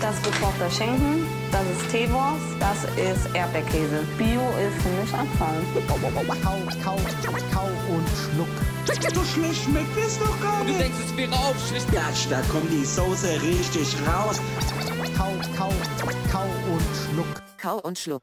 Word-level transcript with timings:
Das 0.00 0.16
ist 0.16 0.26
Reporter 0.26 0.70
Schenken, 0.70 1.26
das 1.52 1.62
ist 1.62 1.90
Teewurst, 1.90 2.46
das 2.58 2.84
ist 2.96 3.34
Erdbeerkäse. 3.34 4.02
Bio 4.16 4.40
ist 4.58 4.82
für 4.82 4.88
mich 5.00 5.12
Abfall. 5.12 5.60
Kau, 5.86 5.96
kau, 6.42 6.96
kau 7.52 7.68
und 7.94 8.08
schluck. 8.08 8.48
So 9.14 9.22
schlecht 9.24 9.62
schmeckt 9.64 9.96
es 9.98 10.18
doch 10.18 10.40
gar 10.40 10.60
Du 10.60 10.68
nicht. 10.68 10.80
denkst, 10.80 10.96
es 11.04 11.16
wäre 11.16 11.32
aufschlicht. 11.32 11.92
Gatsch, 11.92 12.26
da 12.30 12.40
kommt 12.50 12.70
die 12.72 12.84
Soße 12.84 13.42
richtig 13.42 13.94
raus. 14.06 14.40
Kau, 15.16 15.32
kau, 15.56 15.72
kau 16.32 16.44
und 16.72 16.82
schluck. 16.96 17.42
Kau 17.58 17.78
und 17.80 17.98
Schluck. 17.98 18.22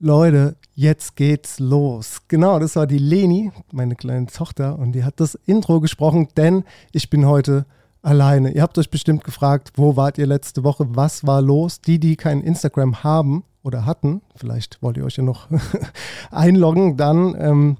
Leute, 0.00 0.56
jetzt 0.74 1.16
geht's 1.16 1.58
los. 1.58 2.18
Genau, 2.28 2.58
das 2.58 2.76
war 2.76 2.86
die 2.86 2.98
Leni, 2.98 3.50
meine 3.72 3.96
kleine 3.96 4.26
Tochter, 4.26 4.78
und 4.78 4.92
die 4.92 5.04
hat 5.04 5.18
das 5.20 5.34
Intro 5.46 5.80
gesprochen, 5.80 6.28
denn 6.36 6.64
ich 6.92 7.08
bin 7.10 7.26
heute 7.26 7.66
alleine. 8.08 8.52
Ihr 8.52 8.62
habt 8.62 8.78
euch 8.78 8.90
bestimmt 8.90 9.22
gefragt, 9.22 9.72
wo 9.76 9.96
wart 9.96 10.18
ihr 10.18 10.26
letzte 10.26 10.64
Woche? 10.64 10.86
Was 10.88 11.26
war 11.26 11.42
los? 11.42 11.80
Die, 11.80 12.00
die 12.00 12.16
kein 12.16 12.40
Instagram 12.40 13.04
haben 13.04 13.44
oder 13.62 13.84
hatten, 13.84 14.22
vielleicht 14.34 14.82
wollt 14.82 14.96
ihr 14.96 15.04
euch 15.04 15.16
ja 15.16 15.22
noch 15.22 15.48
einloggen, 16.30 16.96
dann 16.96 17.36
ähm, 17.38 17.76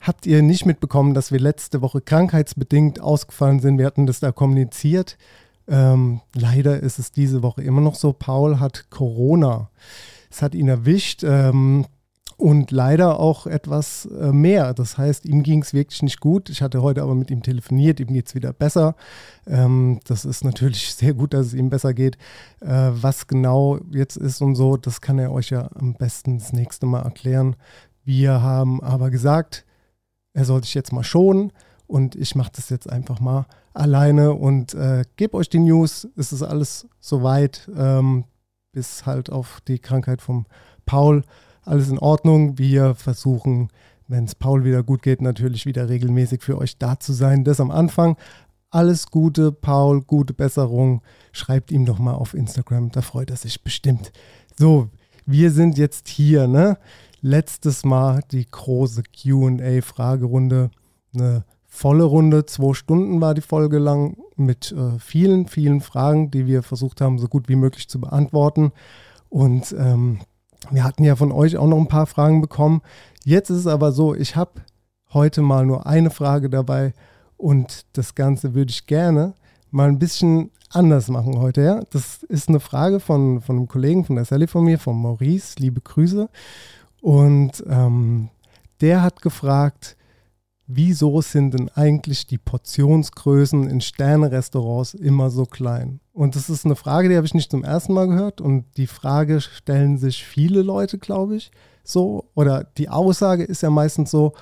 habt 0.00 0.24
ihr 0.26 0.42
nicht 0.42 0.66
mitbekommen, 0.66 1.14
dass 1.14 1.32
wir 1.32 1.40
letzte 1.40 1.82
Woche 1.82 2.00
krankheitsbedingt 2.00 3.00
ausgefallen 3.00 3.58
sind. 3.58 3.78
Wir 3.78 3.86
hatten 3.86 4.06
das 4.06 4.20
da 4.20 4.30
kommuniziert. 4.30 5.18
Ähm, 5.66 6.20
leider 6.34 6.80
ist 6.80 7.00
es 7.00 7.10
diese 7.10 7.42
Woche 7.42 7.62
immer 7.62 7.80
noch 7.80 7.96
so. 7.96 8.12
Paul 8.12 8.60
hat 8.60 8.88
Corona. 8.90 9.68
Es 10.30 10.42
hat 10.42 10.54
ihn 10.54 10.68
erwischt 10.68 11.24
ähm, 11.24 11.86
und 12.40 12.70
leider 12.70 13.20
auch 13.20 13.46
etwas 13.46 14.06
äh, 14.06 14.32
mehr. 14.32 14.72
Das 14.72 14.96
heißt, 14.96 15.26
ihm 15.26 15.42
ging 15.42 15.60
es 15.60 15.74
wirklich 15.74 16.02
nicht 16.02 16.20
gut. 16.20 16.48
Ich 16.48 16.62
hatte 16.62 16.80
heute 16.80 17.02
aber 17.02 17.14
mit 17.14 17.30
ihm 17.30 17.42
telefoniert, 17.42 18.00
ihm 18.00 18.14
geht 18.14 18.28
es 18.28 18.34
wieder 18.34 18.54
besser. 18.54 18.96
Ähm, 19.46 20.00
das 20.06 20.24
ist 20.24 20.42
natürlich 20.42 20.94
sehr 20.94 21.12
gut, 21.12 21.34
dass 21.34 21.48
es 21.48 21.54
ihm 21.54 21.68
besser 21.68 21.92
geht. 21.92 22.16
Äh, 22.60 22.92
was 22.92 23.26
genau 23.26 23.78
jetzt 23.90 24.16
ist 24.16 24.40
und 24.40 24.54
so, 24.54 24.78
das 24.78 25.02
kann 25.02 25.18
er 25.18 25.32
euch 25.32 25.50
ja 25.50 25.68
am 25.74 25.94
besten 25.94 26.38
das 26.38 26.54
nächste 26.54 26.86
Mal 26.86 27.02
erklären. 27.02 27.56
Wir 28.04 28.40
haben 28.40 28.82
aber 28.82 29.10
gesagt, 29.10 29.66
er 30.32 30.46
soll 30.46 30.62
sich 30.62 30.72
jetzt 30.72 30.94
mal 30.94 31.04
schonen 31.04 31.52
und 31.86 32.16
ich 32.16 32.36
mache 32.36 32.52
das 32.56 32.70
jetzt 32.70 32.88
einfach 32.88 33.20
mal 33.20 33.44
alleine 33.74 34.32
und 34.32 34.72
äh, 34.72 35.04
gebe 35.16 35.36
euch 35.36 35.50
die 35.50 35.58
News. 35.58 36.08
Es 36.16 36.32
ist 36.32 36.42
alles 36.42 36.88
soweit, 37.00 37.70
ähm, 37.76 38.24
bis 38.72 39.04
halt 39.04 39.28
auf 39.28 39.60
die 39.68 39.78
Krankheit 39.78 40.22
vom 40.22 40.46
Paul. 40.86 41.22
Alles 41.62 41.88
in 41.88 41.98
Ordnung. 41.98 42.58
Wir 42.58 42.94
versuchen, 42.94 43.68
wenn 44.08 44.24
es 44.24 44.34
Paul 44.34 44.64
wieder 44.64 44.82
gut 44.82 45.02
geht, 45.02 45.22
natürlich 45.22 45.66
wieder 45.66 45.88
regelmäßig 45.88 46.42
für 46.42 46.58
euch 46.58 46.78
da 46.78 46.98
zu 46.98 47.12
sein. 47.12 47.44
Das 47.44 47.60
am 47.60 47.70
Anfang. 47.70 48.16
Alles 48.70 49.10
Gute, 49.10 49.50
Paul, 49.52 50.02
gute 50.02 50.32
Besserung. 50.32 51.02
Schreibt 51.32 51.72
ihm 51.72 51.84
doch 51.84 51.98
mal 51.98 52.14
auf 52.14 52.34
Instagram, 52.34 52.90
da 52.90 53.02
freut 53.02 53.30
er 53.30 53.36
sich 53.36 53.62
bestimmt. 53.62 54.12
So, 54.58 54.88
wir 55.26 55.50
sind 55.50 55.76
jetzt 55.76 56.08
hier, 56.08 56.46
ne? 56.46 56.78
Letztes 57.20 57.84
Mal 57.84 58.20
die 58.30 58.46
große 58.48 59.02
QA-Fragerunde. 59.02 60.70
Eine 61.12 61.44
volle 61.66 62.04
Runde, 62.04 62.46
zwei 62.46 62.74
Stunden 62.74 63.20
war 63.20 63.34
die 63.34 63.40
Folge 63.40 63.78
lang, 63.78 64.16
mit 64.36 64.72
äh, 64.72 64.98
vielen, 64.98 65.46
vielen 65.46 65.80
Fragen, 65.80 66.30
die 66.30 66.46
wir 66.46 66.62
versucht 66.62 67.00
haben, 67.00 67.18
so 67.18 67.28
gut 67.28 67.48
wie 67.48 67.56
möglich 67.56 67.88
zu 67.88 68.00
beantworten. 68.00 68.72
Und 69.28 69.74
ähm, 69.78 70.20
wir 70.70 70.84
hatten 70.84 71.04
ja 71.04 71.16
von 71.16 71.32
euch 71.32 71.56
auch 71.56 71.66
noch 71.66 71.78
ein 71.78 71.88
paar 71.88 72.06
Fragen 72.06 72.40
bekommen. 72.40 72.82
Jetzt 73.24 73.50
ist 73.50 73.58
es 73.58 73.66
aber 73.66 73.92
so, 73.92 74.14
ich 74.14 74.36
habe 74.36 74.60
heute 75.12 75.42
mal 75.42 75.66
nur 75.66 75.86
eine 75.86 76.10
Frage 76.10 76.50
dabei 76.50 76.92
und 77.36 77.86
das 77.94 78.14
Ganze 78.14 78.54
würde 78.54 78.70
ich 78.70 78.86
gerne 78.86 79.34
mal 79.70 79.88
ein 79.88 79.98
bisschen 79.98 80.50
anders 80.70 81.08
machen 81.08 81.38
heute. 81.38 81.62
Ja? 81.62 81.82
Das 81.90 82.22
ist 82.24 82.48
eine 82.48 82.60
Frage 82.60 83.00
von, 83.00 83.40
von 83.40 83.56
einem 83.56 83.68
Kollegen 83.68 84.04
von 84.04 84.16
der 84.16 84.24
Sally 84.24 84.46
von 84.46 84.64
mir, 84.64 84.78
von 84.78 85.00
Maurice. 85.00 85.56
Liebe 85.58 85.80
Grüße. 85.80 86.28
Und 87.00 87.64
ähm, 87.68 88.28
der 88.80 89.02
hat 89.02 89.22
gefragt, 89.22 89.96
wieso 90.72 91.20
sind 91.20 91.54
denn 91.54 91.68
eigentlich 91.70 92.26
die 92.26 92.38
Portionsgrößen 92.38 93.68
in 93.68 93.80
Sterne-Restaurants 93.80 94.94
immer 94.94 95.30
so 95.30 95.44
klein? 95.44 96.00
Und 96.12 96.36
das 96.36 96.48
ist 96.48 96.64
eine 96.64 96.76
Frage, 96.76 97.08
die 97.08 97.16
habe 97.16 97.26
ich 97.26 97.34
nicht 97.34 97.50
zum 97.50 97.64
ersten 97.64 97.92
Mal 97.92 98.06
gehört. 98.06 98.40
Und 98.40 98.64
die 98.76 98.86
Frage 98.86 99.40
stellen 99.40 99.98
sich 99.98 100.24
viele 100.24 100.62
Leute, 100.62 100.98
glaube 100.98 101.36
ich, 101.36 101.50
so. 101.82 102.30
Oder 102.34 102.64
die 102.76 102.88
Aussage 102.88 103.44
ist 103.44 103.62
ja 103.62 103.70
meistens 103.70 104.10
so, 104.10 104.32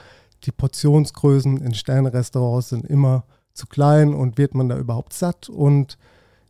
die 0.45 0.53
Portionsgrößen 0.53 1.59
in 1.59 1.75
Sterne-Restaurants 1.75 2.69
sind 2.69 2.85
immer 2.85 3.25
zu 3.55 3.67
klein 3.67 4.15
und 4.15 4.39
wird 4.39 4.55
man 4.55 4.69
da 4.69 4.79
überhaupt 4.79 5.13
satt? 5.13 5.49
Und 5.49 5.99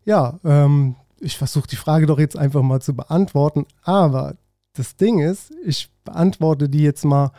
ja, 0.05 0.39
ähm, 0.45 0.97
ich 1.21 1.39
versuche 1.39 1.69
die 1.69 1.77
Frage 1.77 2.07
doch 2.07 2.19
jetzt 2.19 2.37
einfach 2.37 2.63
mal 2.63 2.81
zu 2.81 2.95
beantworten. 2.95 3.67
Aber 3.83 4.37
das 4.75 4.97
Ding 4.97 5.19
ist, 5.19 5.53
ich 5.65 5.91
beantworte 6.05 6.69
die 6.69 6.83
jetzt 6.83 7.05
mal 7.05 7.33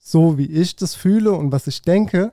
so, 0.00 0.38
wie 0.38 0.46
ich 0.46 0.74
das 0.74 0.94
fühle 0.94 1.32
und 1.32 1.52
was 1.52 1.66
ich 1.66 1.82
denke. 1.82 2.32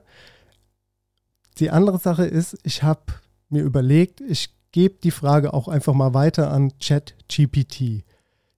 Die 1.58 1.70
andere 1.70 1.98
Sache 1.98 2.24
ist, 2.24 2.56
ich 2.64 2.82
habe 2.82 3.02
mir 3.50 3.62
überlegt, 3.62 4.20
ich 4.20 4.54
gebe 4.72 4.96
die 5.02 5.10
Frage 5.10 5.52
auch 5.54 5.68
einfach 5.68 5.94
mal 5.94 6.14
weiter 6.14 6.50
an 6.50 6.72
ChatGPT. 6.78 8.04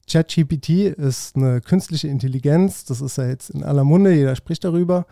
ChatGPT 0.09 0.69
ist 0.97 1.37
eine 1.37 1.61
künstliche 1.61 2.09
Intelligenz, 2.09 2.85
das 2.85 3.01
ist 3.01 3.19
ja 3.19 3.27
jetzt 3.27 3.51
in 3.51 3.63
aller 3.63 3.85
Munde, 3.85 4.13
jeder 4.15 4.37
spricht 4.37 4.65
darüber. 4.65 5.07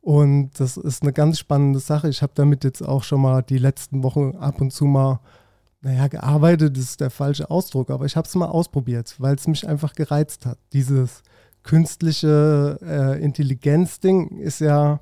Und 0.00 0.50
das 0.58 0.76
ist 0.76 1.02
eine 1.02 1.12
ganz 1.12 1.38
spannende 1.38 1.78
Sache. 1.78 2.08
Ich 2.08 2.22
habe 2.22 2.32
damit 2.34 2.64
jetzt 2.64 2.82
auch 2.82 3.04
schon 3.04 3.20
mal 3.20 3.42
die 3.42 3.58
letzten 3.58 4.02
Wochen 4.02 4.36
ab 4.36 4.60
und 4.60 4.72
zu 4.72 4.84
mal, 4.84 5.20
naja, 5.80 6.08
gearbeitet, 6.08 6.76
das 6.76 6.84
ist 6.84 7.00
der 7.00 7.10
falsche 7.10 7.50
Ausdruck, 7.50 7.90
aber 7.90 8.04
ich 8.04 8.16
habe 8.16 8.26
es 8.26 8.34
mal 8.34 8.46
ausprobiert, 8.46 9.14
weil 9.18 9.36
es 9.36 9.46
mich 9.46 9.68
einfach 9.68 9.94
gereizt 9.94 10.44
hat. 10.44 10.58
Dieses 10.72 11.22
künstliche 11.62 12.78
äh, 12.82 13.22
Intelligenz-Ding 13.22 14.38
ist 14.38 14.60
ja 14.60 15.00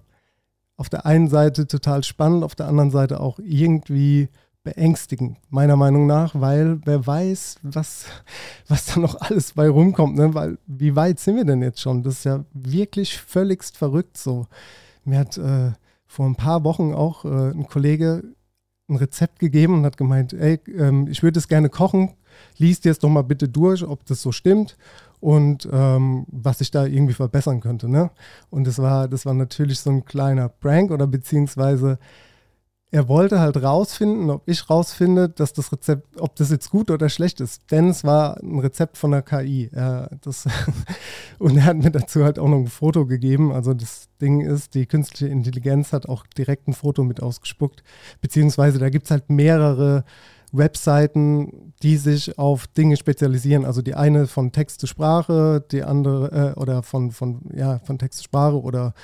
auf 0.76 0.88
der 0.88 1.04
einen 1.04 1.28
Seite 1.28 1.66
total 1.66 2.04
spannend, 2.04 2.42
auf 2.42 2.54
der 2.54 2.66
anderen 2.66 2.90
Seite 2.90 3.20
auch 3.20 3.38
irgendwie 3.38 4.28
beängstigend, 4.62 5.38
meiner 5.48 5.76
Meinung 5.76 6.06
nach, 6.06 6.34
weil 6.34 6.80
wer 6.84 7.06
weiß, 7.06 7.60
was, 7.62 8.06
was 8.68 8.86
da 8.86 9.00
noch 9.00 9.20
alles 9.20 9.52
bei 9.52 9.68
rumkommt. 9.68 10.16
Ne? 10.16 10.34
Weil, 10.34 10.58
wie 10.66 10.96
weit 10.96 11.18
sind 11.18 11.36
wir 11.36 11.44
denn 11.44 11.62
jetzt 11.62 11.80
schon? 11.80 12.02
Das 12.02 12.14
ist 12.14 12.24
ja 12.24 12.44
wirklich 12.52 13.18
völligst 13.18 13.76
verrückt 13.76 14.18
so. 14.18 14.46
Mir 15.04 15.18
hat 15.18 15.38
äh, 15.38 15.72
vor 16.06 16.26
ein 16.26 16.36
paar 16.36 16.64
Wochen 16.64 16.92
auch 16.92 17.24
äh, 17.24 17.50
ein 17.50 17.66
Kollege 17.66 18.22
ein 18.88 18.96
Rezept 18.96 19.38
gegeben 19.38 19.74
und 19.74 19.84
hat 19.84 19.96
gemeint, 19.96 20.32
ey, 20.32 20.60
ähm, 20.76 21.06
ich 21.08 21.22
würde 21.22 21.38
es 21.38 21.48
gerne 21.48 21.68
kochen, 21.68 22.14
liest 22.58 22.84
jetzt 22.84 23.04
doch 23.04 23.08
mal 23.08 23.22
bitte 23.22 23.48
durch, 23.48 23.84
ob 23.84 24.04
das 24.04 24.20
so 24.20 24.32
stimmt 24.32 24.76
und 25.20 25.68
ähm, 25.70 26.26
was 26.28 26.60
ich 26.60 26.70
da 26.70 26.86
irgendwie 26.86 27.14
verbessern 27.14 27.60
könnte. 27.60 27.88
Ne? 27.88 28.10
Und 28.50 28.66
das 28.66 28.78
war, 28.78 29.08
das 29.08 29.26
war 29.26 29.34
natürlich 29.34 29.80
so 29.80 29.90
ein 29.90 30.04
kleiner 30.04 30.48
Prank 30.48 30.90
oder 30.90 31.06
beziehungsweise 31.06 31.98
er 32.92 33.06
wollte 33.06 33.38
halt 33.38 33.62
rausfinden, 33.62 34.30
ob 34.30 34.48
ich 34.48 34.68
rausfinde, 34.68 35.28
dass 35.28 35.52
das 35.52 35.70
Rezept, 35.70 36.20
ob 36.20 36.34
das 36.34 36.50
jetzt 36.50 36.70
gut 36.70 36.90
oder 36.90 37.08
schlecht 37.08 37.40
ist. 37.40 37.70
Denn 37.70 37.88
es 37.88 38.02
war 38.02 38.38
ein 38.42 38.58
Rezept 38.58 38.98
von 38.98 39.12
der 39.12 39.22
KI. 39.22 39.70
Er, 39.72 40.10
das 40.22 40.48
und 41.38 41.56
er 41.56 41.66
hat 41.66 41.76
mir 41.76 41.92
dazu 41.92 42.24
halt 42.24 42.40
auch 42.40 42.48
noch 42.48 42.58
ein 42.58 42.66
Foto 42.66 43.06
gegeben. 43.06 43.52
Also 43.52 43.74
das 43.74 44.08
Ding 44.20 44.40
ist, 44.40 44.74
die 44.74 44.86
künstliche 44.86 45.28
Intelligenz 45.32 45.92
hat 45.92 46.08
auch 46.08 46.26
direkt 46.26 46.66
ein 46.66 46.72
Foto 46.72 47.04
mit 47.04 47.22
ausgespuckt. 47.22 47.84
Beziehungsweise 48.20 48.80
da 48.80 48.90
gibt 48.90 49.04
es 49.04 49.12
halt 49.12 49.30
mehrere 49.30 50.04
Webseiten, 50.52 51.74
die 51.82 51.96
sich 51.96 52.38
auf 52.38 52.66
Dinge 52.66 52.96
spezialisieren. 52.96 53.64
Also 53.64 53.82
die 53.82 53.94
eine 53.94 54.26
von 54.26 54.52
Text 54.52 54.80
zu 54.80 54.86
Sprache, 54.86 55.64
die 55.70 55.82
andere 55.82 56.54
äh, 56.56 56.60
oder 56.60 56.82
von, 56.82 57.10
von, 57.10 57.42
ja, 57.54 57.78
von 57.80 57.98
Text 57.98 58.18
zu 58.18 58.24
Sprache 58.24 58.60
oder 58.60 58.94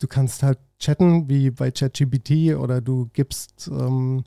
du 0.00 0.06
kannst 0.08 0.42
halt 0.42 0.58
chatten 0.78 1.28
wie 1.28 1.50
bei 1.50 1.70
ChatGPT 1.70 2.56
oder 2.56 2.80
du 2.80 3.08
gibst 3.12 3.68
ähm, 3.68 4.24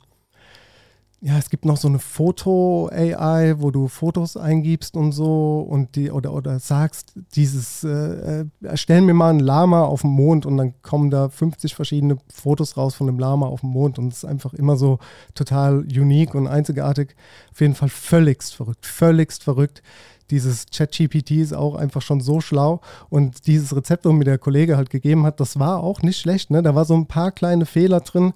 ja, 1.22 1.38
es 1.38 1.48
gibt 1.48 1.64
noch 1.64 1.78
so 1.78 1.88
eine 1.88 1.98
Foto-AI, 1.98 3.54
wo 3.58 3.70
du 3.70 3.88
Fotos 3.88 4.36
eingibst 4.36 4.96
und 4.96 5.12
so 5.12 5.60
und 5.60 5.96
die 5.96 6.10
oder, 6.10 6.34
oder 6.34 6.58
sagst, 6.60 7.14
dieses, 7.34 7.84
äh, 7.84 8.42
äh, 8.42 8.76
stellen 8.76 9.06
mir 9.06 9.14
mal 9.14 9.30
ein 9.30 9.40
Lama 9.40 9.82
auf 9.84 10.02
dem 10.02 10.10
Mond 10.10 10.44
und 10.44 10.58
dann 10.58 10.74
kommen 10.82 11.10
da 11.10 11.30
50 11.30 11.74
verschiedene 11.74 12.18
Fotos 12.32 12.76
raus 12.76 12.94
von 12.94 13.06
dem 13.06 13.18
Lama 13.18 13.46
auf 13.46 13.62
dem 13.62 13.70
Mond 13.70 13.98
und 13.98 14.12
es 14.12 14.18
ist 14.18 14.24
einfach 14.26 14.52
immer 14.52 14.76
so 14.76 14.98
total 15.34 15.78
unique 15.78 16.34
und 16.34 16.48
einzigartig. 16.48 17.16
Auf 17.50 17.60
jeden 17.60 17.74
Fall 17.74 17.88
völligst 17.88 18.54
verrückt, 18.54 18.84
völligst 18.84 19.42
verrückt. 19.42 19.82
Dieses 20.30 20.66
ChatGPT 20.66 21.30
ist 21.30 21.54
auch 21.54 21.76
einfach 21.76 22.02
schon 22.02 22.20
so 22.20 22.42
schlau 22.42 22.82
und 23.08 23.46
dieses 23.46 23.74
Rezept, 23.74 24.04
das 24.04 24.12
mir 24.12 24.24
der 24.24 24.38
Kollege 24.38 24.76
halt 24.76 24.90
gegeben 24.90 25.24
hat, 25.24 25.40
das 25.40 25.58
war 25.58 25.82
auch 25.82 26.02
nicht 26.02 26.18
schlecht. 26.20 26.50
Ne? 26.50 26.62
Da 26.62 26.74
war 26.74 26.84
so 26.84 26.94
ein 26.94 27.06
paar 27.06 27.32
kleine 27.32 27.64
Fehler 27.64 28.00
drin, 28.00 28.34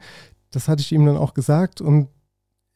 das 0.51 0.67
hatte 0.67 0.81
ich 0.81 0.93
ihm 0.93 1.05
dann 1.05 1.19
auch 1.19 1.35
gesagt 1.35 1.83
und 1.83 2.09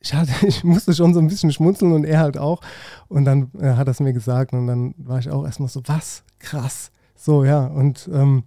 ich, 0.05 0.15
hatte, 0.15 0.33
ich 0.47 0.63
musste 0.63 0.95
schon 0.95 1.15
so 1.15 1.21
ein 1.21 1.27
bisschen 1.27 1.53
schmunzeln 1.53 1.93
und 1.93 2.05
er 2.05 2.21
halt 2.21 2.39
auch. 2.39 2.61
Und 3.09 3.25
dann 3.25 3.51
äh, 3.59 3.75
hat 3.75 3.89
er 3.89 3.93
es 3.93 4.01
mir 4.01 4.13
gesagt 4.13 4.53
und 4.53 4.67
dann 4.67 4.95
war 4.99 5.19
ich 5.19 5.31
auch 5.31 5.45
erstmal 5.45 5.69
so, 5.69 5.81
was? 5.87 6.23
Krass. 6.39 6.91
So, 7.17 7.45
ja. 7.45 7.67
Und 7.67 8.09
ähm, 8.13 8.45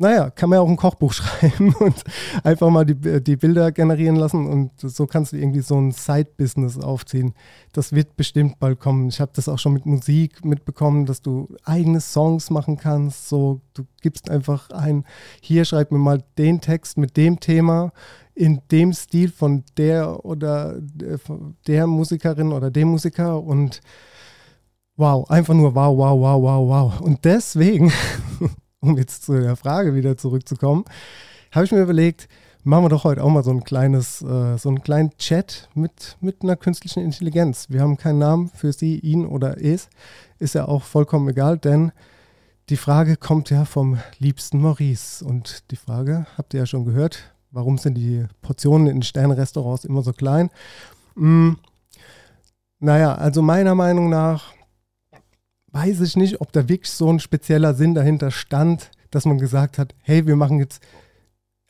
naja, 0.00 0.30
kann 0.30 0.48
man 0.48 0.58
ja 0.58 0.60
auch 0.60 0.68
ein 0.68 0.76
Kochbuch 0.76 1.12
schreiben 1.14 1.74
und 1.74 2.04
einfach 2.44 2.70
mal 2.70 2.86
die, 2.86 3.20
die 3.20 3.36
Bilder 3.36 3.72
generieren 3.72 4.14
lassen 4.14 4.46
und 4.46 4.70
so 4.78 5.06
kannst 5.06 5.32
du 5.32 5.36
irgendwie 5.36 5.60
so 5.60 5.76
ein 5.76 5.90
Side-Business 5.90 6.78
aufziehen. 6.78 7.34
Das 7.72 7.92
wird 7.92 8.16
bestimmt 8.16 8.60
bald 8.60 8.78
kommen. 8.78 9.08
Ich 9.08 9.20
habe 9.20 9.32
das 9.34 9.48
auch 9.48 9.58
schon 9.58 9.72
mit 9.72 9.86
Musik 9.86 10.44
mitbekommen, 10.44 11.04
dass 11.04 11.20
du 11.20 11.48
eigene 11.64 12.00
Songs 12.00 12.50
machen 12.50 12.76
kannst. 12.76 13.28
So, 13.28 13.60
du 13.74 13.84
gibst 14.00 14.30
einfach 14.30 14.70
ein, 14.70 15.04
hier 15.40 15.64
schreib 15.64 15.90
mir 15.90 15.98
mal 15.98 16.22
den 16.38 16.60
Text 16.60 16.96
mit 16.96 17.16
dem 17.16 17.40
Thema 17.40 17.92
in 18.38 18.60
dem 18.70 18.92
Stil 18.92 19.32
von 19.32 19.64
der 19.76 20.24
oder 20.24 20.76
äh, 20.76 21.18
der 21.66 21.88
Musikerin 21.88 22.52
oder 22.52 22.70
dem 22.70 22.88
Musiker 22.88 23.42
und 23.42 23.80
wow, 24.96 25.28
einfach 25.28 25.54
nur 25.54 25.74
wow, 25.74 25.96
wow, 25.96 26.20
wow, 26.20 26.42
wow, 26.42 26.68
wow. 26.68 27.00
Und 27.00 27.24
deswegen, 27.24 27.92
um 28.80 28.96
jetzt 28.96 29.24
zu 29.24 29.32
der 29.32 29.56
Frage 29.56 29.94
wieder 29.96 30.16
zurückzukommen, 30.16 30.84
habe 31.50 31.64
ich 31.64 31.72
mir 31.72 31.82
überlegt, 31.82 32.28
machen 32.62 32.84
wir 32.84 32.88
doch 32.90 33.02
heute 33.02 33.24
auch 33.24 33.28
mal 33.28 33.42
so 33.42 33.50
ein 33.50 33.64
kleines, 33.64 34.22
äh, 34.22 34.56
so 34.56 34.68
einen 34.68 34.82
kleinen 34.82 35.16
Chat 35.18 35.68
mit, 35.74 36.16
mit 36.20 36.42
einer 36.42 36.54
künstlichen 36.54 37.02
Intelligenz. 37.02 37.66
Wir 37.70 37.80
haben 37.80 37.96
keinen 37.96 38.20
Namen 38.20 38.50
für 38.50 38.72
sie, 38.72 39.00
ihn 39.00 39.26
oder 39.26 39.60
es. 39.60 39.88
Ist 40.38 40.54
ja 40.54 40.68
auch 40.68 40.84
vollkommen 40.84 41.28
egal, 41.28 41.58
denn 41.58 41.90
die 42.68 42.76
Frage 42.76 43.16
kommt 43.16 43.50
ja 43.50 43.64
vom 43.64 43.98
liebsten 44.18 44.60
Maurice. 44.60 45.24
Und 45.24 45.72
die 45.72 45.76
Frage 45.76 46.26
habt 46.36 46.54
ihr 46.54 46.60
ja 46.60 46.66
schon 46.66 46.84
gehört, 46.84 47.34
Warum 47.50 47.78
sind 47.78 47.94
die 47.94 48.26
Portionen 48.42 48.88
in 48.88 49.02
Sternrestaurants 49.02 49.84
immer 49.84 50.02
so 50.02 50.12
klein? 50.12 50.50
Hm, 51.14 51.56
naja, 52.78 53.14
also 53.14 53.42
meiner 53.42 53.74
Meinung 53.74 54.08
nach 54.08 54.52
weiß 55.72 56.00
ich 56.00 56.16
nicht, 56.16 56.40
ob 56.40 56.52
da 56.52 56.68
wirklich 56.68 56.90
so 56.90 57.10
ein 57.10 57.20
spezieller 57.20 57.74
Sinn 57.74 57.94
dahinter 57.94 58.30
stand, 58.30 58.90
dass 59.10 59.24
man 59.24 59.38
gesagt 59.38 59.78
hat, 59.78 59.94
hey, 60.02 60.26
wir 60.26 60.36
machen 60.36 60.58
jetzt 60.58 60.82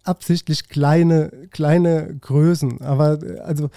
absichtlich 0.04 0.68
kleine, 0.68 1.30
kleine 1.50 2.16
Größen. 2.20 2.80
Aber 2.80 3.18
also, 3.44 3.70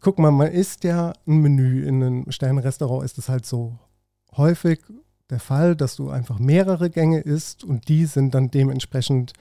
guck 0.00 0.18
mal, 0.18 0.30
man 0.30 0.50
isst 0.50 0.84
ja 0.84 1.12
ein 1.26 1.42
Menü 1.42 1.86
in 1.86 2.02
einem 2.02 2.30
Sternrestaurant, 2.30 3.04
ist 3.04 3.18
es 3.18 3.28
halt 3.28 3.46
so 3.46 3.78
häufig 4.36 4.80
der 5.30 5.40
Fall, 5.40 5.76
dass 5.76 5.96
du 5.96 6.10
einfach 6.10 6.38
mehrere 6.38 6.90
Gänge 6.90 7.20
isst 7.20 7.64
und 7.64 7.88
die 7.88 8.06
sind 8.06 8.34
dann 8.34 8.50
dementsprechend 8.50 9.32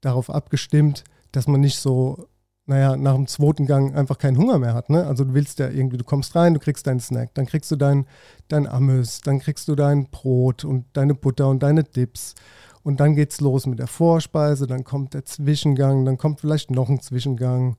darauf 0.00 0.30
abgestimmt, 0.30 1.04
dass 1.32 1.46
man 1.46 1.60
nicht 1.60 1.78
so, 1.78 2.26
naja, 2.66 2.96
nach 2.96 3.14
dem 3.14 3.26
zweiten 3.26 3.66
Gang 3.66 3.94
einfach 3.96 4.18
keinen 4.18 4.38
Hunger 4.38 4.58
mehr 4.58 4.74
hat. 4.74 4.90
Ne? 4.90 5.06
Also 5.06 5.24
du 5.24 5.34
willst 5.34 5.58
ja 5.58 5.68
irgendwie, 5.68 5.96
du 5.96 6.04
kommst 6.04 6.34
rein, 6.36 6.54
du 6.54 6.60
kriegst 6.60 6.86
deinen 6.86 7.00
Snack, 7.00 7.34
dann 7.34 7.46
kriegst 7.46 7.70
du 7.70 7.76
dein, 7.76 8.06
dein 8.48 8.66
Amüs, 8.66 9.20
dann 9.20 9.40
kriegst 9.40 9.68
du 9.68 9.74
dein 9.74 10.08
Brot 10.10 10.64
und 10.64 10.86
deine 10.92 11.14
Butter 11.14 11.48
und 11.48 11.62
deine 11.62 11.84
Dips. 11.84 12.34
Und 12.82 13.00
dann 13.00 13.14
geht's 13.14 13.40
los 13.40 13.66
mit 13.66 13.78
der 13.78 13.86
Vorspeise, 13.86 14.66
dann 14.66 14.84
kommt 14.84 15.14
der 15.14 15.24
Zwischengang, 15.24 16.04
dann 16.04 16.16
kommt 16.16 16.40
vielleicht 16.40 16.70
noch 16.70 16.88
ein 16.88 17.00
Zwischengang. 17.00 17.76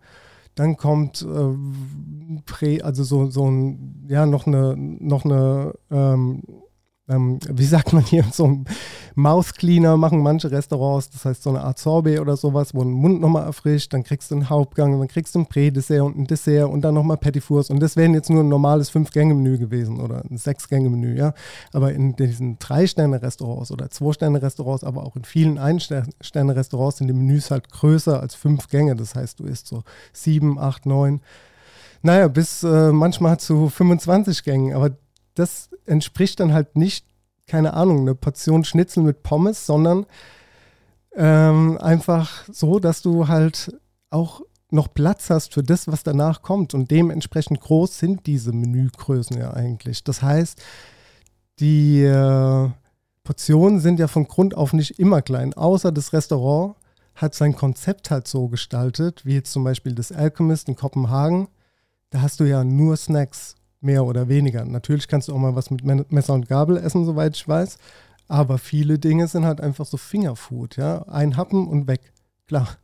Dann 0.55 0.75
kommt 0.75 1.21
äh, 1.21 2.41
Prä, 2.45 2.81
also 2.81 3.03
so, 3.03 3.29
so 3.29 3.49
ein, 3.49 4.05
ja, 4.09 4.25
noch 4.25 4.47
eine, 4.47 4.75
noch 4.77 5.25
eine 5.25 5.73
ähm, 5.89 6.43
ähm, 7.11 7.39
wie 7.49 7.65
sagt 7.65 7.93
man 7.93 8.03
hier, 8.03 8.25
so 8.31 8.45
ein 8.45 8.65
Mouth 9.15 9.55
Cleaner 9.55 9.97
machen 9.97 10.23
manche 10.23 10.49
Restaurants, 10.49 11.09
das 11.09 11.25
heißt 11.25 11.43
so 11.43 11.49
eine 11.49 11.61
Art 11.61 11.77
Sorbet 11.77 12.19
oder 12.19 12.37
sowas, 12.37 12.73
wo 12.73 12.81
ein 12.81 12.91
Mund 12.91 13.21
nochmal 13.21 13.43
erfrischt, 13.43 13.93
dann 13.93 14.03
kriegst 14.03 14.31
du 14.31 14.35
einen 14.35 14.49
Hauptgang, 14.49 14.97
dann 14.97 15.07
kriegst 15.07 15.35
du 15.35 15.39
ein 15.39 15.45
Prä-Dessert 15.45 16.01
und 16.01 16.17
ein 16.17 16.27
Dessert 16.27 16.69
und 16.69 16.81
dann 16.81 16.93
nochmal 16.93 17.17
Petit 17.17 17.43
Fours 17.43 17.69
und 17.69 17.81
das 17.81 17.95
wären 17.95 18.13
jetzt 18.13 18.29
nur 18.29 18.43
ein 18.43 18.49
normales 18.49 18.89
Fünf-Gänge-Menü 18.89 19.57
gewesen 19.57 19.99
oder 19.99 20.23
ein 20.29 20.37
Sechs-Gänge-Menü, 20.37 21.17
ja. 21.17 21.33
Aber 21.73 21.91
in 21.93 22.15
diesen 22.15 22.57
Drei-Sterne-Restaurants 22.59 23.71
oder 23.71 23.89
Zwei-Sterne-Restaurants, 23.89 24.83
aber 24.83 25.03
auch 25.03 25.15
in 25.15 25.25
vielen 25.25 25.57
Ein-Sterne-Restaurants 25.57 26.97
sind 26.97 27.07
die 27.07 27.13
Menüs 27.13 27.51
halt 27.51 27.69
größer 27.71 28.19
als 28.19 28.35
fünf 28.35 28.67
Gänge, 28.69 28.95
das 28.95 29.15
heißt, 29.15 29.39
du 29.39 29.45
isst 29.45 29.67
so 29.67 29.83
sieben, 30.13 30.57
acht, 30.57 30.85
neun, 30.85 31.21
naja, 32.03 32.27
bis 32.27 32.63
äh, 32.63 32.91
manchmal 32.91 33.39
zu 33.39 33.69
25 33.69 34.43
Gängen, 34.43 34.73
aber 34.73 34.91
das 35.35 35.69
entspricht 35.85 36.39
dann 36.39 36.53
halt 36.53 36.75
nicht, 36.75 37.05
keine 37.47 37.73
Ahnung, 37.73 38.01
eine 38.01 38.15
Portion 38.15 38.63
Schnitzel 38.63 39.03
mit 39.03 39.23
Pommes, 39.23 39.65
sondern 39.65 40.05
ähm, 41.15 41.77
einfach 41.79 42.45
so, 42.51 42.79
dass 42.79 43.01
du 43.01 43.27
halt 43.27 43.77
auch 44.09 44.41
noch 44.71 44.93
Platz 44.93 45.29
hast 45.29 45.53
für 45.53 45.63
das, 45.63 45.87
was 45.87 46.03
danach 46.03 46.41
kommt. 46.41 46.73
Und 46.73 46.91
dementsprechend 46.91 47.59
groß 47.59 47.99
sind 47.99 48.25
diese 48.25 48.53
Menügrößen 48.53 49.37
ja 49.37 49.53
eigentlich. 49.53 50.03
Das 50.03 50.21
heißt, 50.21 50.61
die 51.59 52.01
äh, 52.03 52.69
Portionen 53.23 53.79
sind 53.79 53.99
ja 53.99 54.07
von 54.07 54.27
Grund 54.27 54.55
auf 54.55 54.73
nicht 54.73 54.99
immer 54.99 55.21
klein, 55.21 55.53
außer 55.53 55.91
das 55.91 56.13
Restaurant 56.13 56.75
hat 57.15 57.35
sein 57.35 57.55
Konzept 57.55 58.09
halt 58.09 58.27
so 58.27 58.47
gestaltet, 58.47 59.25
wie 59.25 59.35
jetzt 59.35 59.51
zum 59.51 59.63
Beispiel 59.63 59.93
das 59.93 60.11
Alchemist 60.11 60.69
in 60.69 60.75
Kopenhagen. 60.75 61.49
Da 62.09 62.21
hast 62.21 62.39
du 62.39 62.45
ja 62.45 62.63
nur 62.63 62.97
Snacks 62.97 63.55
mehr 63.81 64.05
oder 64.05 64.29
weniger. 64.29 64.63
Natürlich 64.63 65.07
kannst 65.07 65.27
du 65.27 65.33
auch 65.33 65.39
mal 65.39 65.55
was 65.55 65.71
mit 65.71 65.83
Messer 66.11 66.33
und 66.33 66.47
Gabel 66.47 66.77
essen, 66.77 67.05
soweit 67.05 67.35
ich 67.35 67.47
weiß. 67.47 67.77
Aber 68.27 68.57
viele 68.57 68.97
Dinge 68.97 69.27
sind 69.27 69.45
halt 69.45 69.59
einfach 69.59 69.85
so 69.85 69.97
Fingerfood, 69.97 70.77
ja. 70.77 71.01
Ein 71.07 71.35
Happen 71.35 71.67
und 71.67 71.87
weg. 71.87 72.13
Klar. 72.47 72.77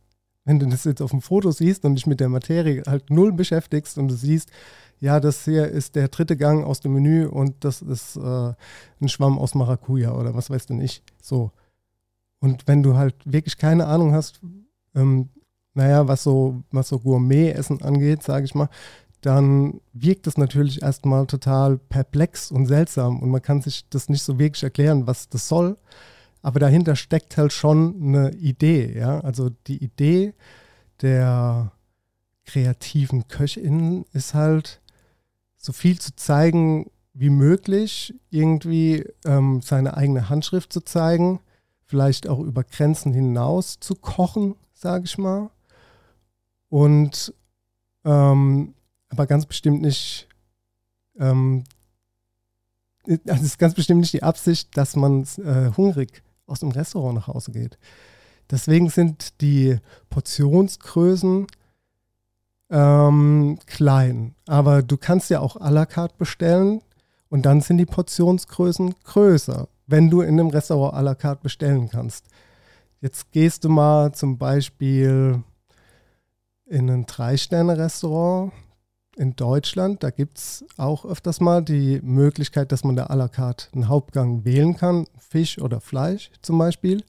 Wenn 0.44 0.58
du 0.58 0.66
das 0.66 0.84
jetzt 0.84 1.02
auf 1.02 1.10
dem 1.10 1.20
Foto 1.20 1.50
siehst 1.50 1.84
und 1.84 1.94
dich 1.94 2.06
mit 2.06 2.20
der 2.20 2.28
Materie 2.28 2.82
halt 2.86 3.10
null 3.10 3.32
beschäftigst 3.32 3.98
und 3.98 4.08
du 4.08 4.14
siehst, 4.14 4.50
ja, 5.00 5.20
das 5.20 5.44
hier 5.44 5.68
ist 5.68 5.94
der 5.94 6.08
dritte 6.08 6.36
Gang 6.36 6.64
aus 6.64 6.80
dem 6.80 6.94
Menü 6.94 7.26
und 7.26 7.64
das 7.64 7.82
ist 7.82 8.16
äh, 8.16 8.52
ein 9.00 9.08
Schwamm 9.08 9.38
aus 9.38 9.54
Maracuja 9.54 10.12
oder 10.12 10.34
was 10.34 10.50
weißt 10.50 10.70
du 10.70 10.74
nicht. 10.74 11.02
So. 11.22 11.52
Und 12.40 12.66
wenn 12.66 12.82
du 12.82 12.96
halt 12.96 13.14
wirklich 13.24 13.58
keine 13.58 13.86
Ahnung 13.86 14.12
hast, 14.12 14.40
ähm, 14.94 15.28
naja, 15.74 16.08
was 16.08 16.22
so, 16.24 16.62
was 16.72 16.88
so 16.88 16.98
Gourmet-Essen 16.98 17.82
angeht, 17.82 18.22
sage 18.22 18.44
ich 18.44 18.54
mal, 18.54 18.68
dann 19.20 19.80
wirkt 19.92 20.26
das 20.26 20.36
natürlich 20.36 20.82
erstmal 20.82 21.26
total 21.26 21.78
perplex 21.78 22.50
und 22.50 22.66
seltsam 22.66 23.20
und 23.20 23.30
man 23.30 23.42
kann 23.42 23.62
sich 23.62 23.88
das 23.88 24.08
nicht 24.08 24.22
so 24.22 24.38
wirklich 24.38 24.62
erklären, 24.62 25.06
was 25.06 25.28
das 25.28 25.48
soll. 25.48 25.76
Aber 26.42 26.60
dahinter 26.60 26.94
steckt 26.96 27.36
halt 27.36 27.52
schon 27.52 27.96
eine 28.00 28.30
Idee, 28.34 28.96
ja. 28.96 29.20
Also 29.20 29.50
die 29.66 29.82
Idee 29.82 30.34
der 31.02 31.72
kreativen 32.44 33.28
KöchInnen 33.28 34.04
ist 34.12 34.34
halt, 34.34 34.80
so 35.58 35.72
viel 35.72 35.98
zu 35.98 36.14
zeigen 36.14 36.90
wie 37.12 37.30
möglich, 37.30 38.14
irgendwie 38.30 39.04
ähm, 39.24 39.60
seine 39.60 39.96
eigene 39.96 40.28
Handschrift 40.28 40.72
zu 40.72 40.80
zeigen, 40.80 41.40
vielleicht 41.84 42.28
auch 42.28 42.38
über 42.38 42.62
Grenzen 42.62 43.12
hinaus 43.12 43.80
zu 43.80 43.96
kochen, 43.96 44.54
sage 44.72 45.04
ich 45.04 45.18
mal. 45.18 45.50
Und 46.68 47.34
ähm, 48.04 48.74
aber 49.08 49.26
ganz 49.26 49.46
bestimmt 49.46 49.82
nicht, 49.82 50.28
ähm, 51.18 51.64
also 53.06 53.40
es 53.40 53.42
ist 53.42 53.58
ganz 53.58 53.74
bestimmt 53.74 54.00
nicht 54.00 54.12
die 54.12 54.22
Absicht, 54.22 54.76
dass 54.76 54.96
man 54.96 55.22
äh, 55.38 55.70
hungrig 55.76 56.22
aus 56.46 56.60
dem 56.60 56.70
Restaurant 56.70 57.14
nach 57.14 57.28
Hause 57.28 57.52
geht. 57.52 57.78
Deswegen 58.50 58.88
sind 58.88 59.40
die 59.40 59.78
Portionsgrößen 60.10 61.46
ähm, 62.70 63.58
klein. 63.66 64.34
Aber 64.46 64.82
du 64.82 64.96
kannst 64.96 65.30
ja 65.30 65.40
auch 65.40 65.56
à 65.56 65.70
la 65.70 65.86
carte 65.86 66.16
bestellen 66.18 66.82
und 67.28 67.46
dann 67.46 67.60
sind 67.60 67.78
die 67.78 67.86
Portionsgrößen 67.86 68.94
größer, 69.04 69.68
wenn 69.86 70.10
du 70.10 70.22
in 70.22 70.40
einem 70.40 70.48
Restaurant 70.48 70.94
à 70.94 71.02
la 71.02 71.14
carte 71.14 71.42
bestellen 71.42 71.88
kannst. 71.88 72.26
Jetzt 73.00 73.30
gehst 73.32 73.64
du 73.64 73.68
mal 73.68 74.12
zum 74.12 74.38
Beispiel 74.38 75.42
in 76.66 76.90
ein 76.90 77.06
Drei-Sterne-Restaurant 77.06 78.52
in 79.18 79.34
Deutschland, 79.36 80.02
da 80.02 80.10
gibt 80.10 80.38
es 80.38 80.64
auch 80.76 81.04
öfters 81.04 81.40
mal 81.40 81.62
die 81.62 82.00
Möglichkeit, 82.02 82.72
dass 82.72 82.84
man 82.84 82.96
da 82.96 83.06
à 83.06 83.16
la 83.16 83.28
carte 83.28 83.66
einen 83.72 83.88
Hauptgang 83.88 84.44
wählen 84.44 84.76
kann, 84.76 85.06
Fisch 85.18 85.58
oder 85.60 85.80
Fleisch 85.80 86.30
zum 86.40 86.58
Beispiel. 86.58 87.04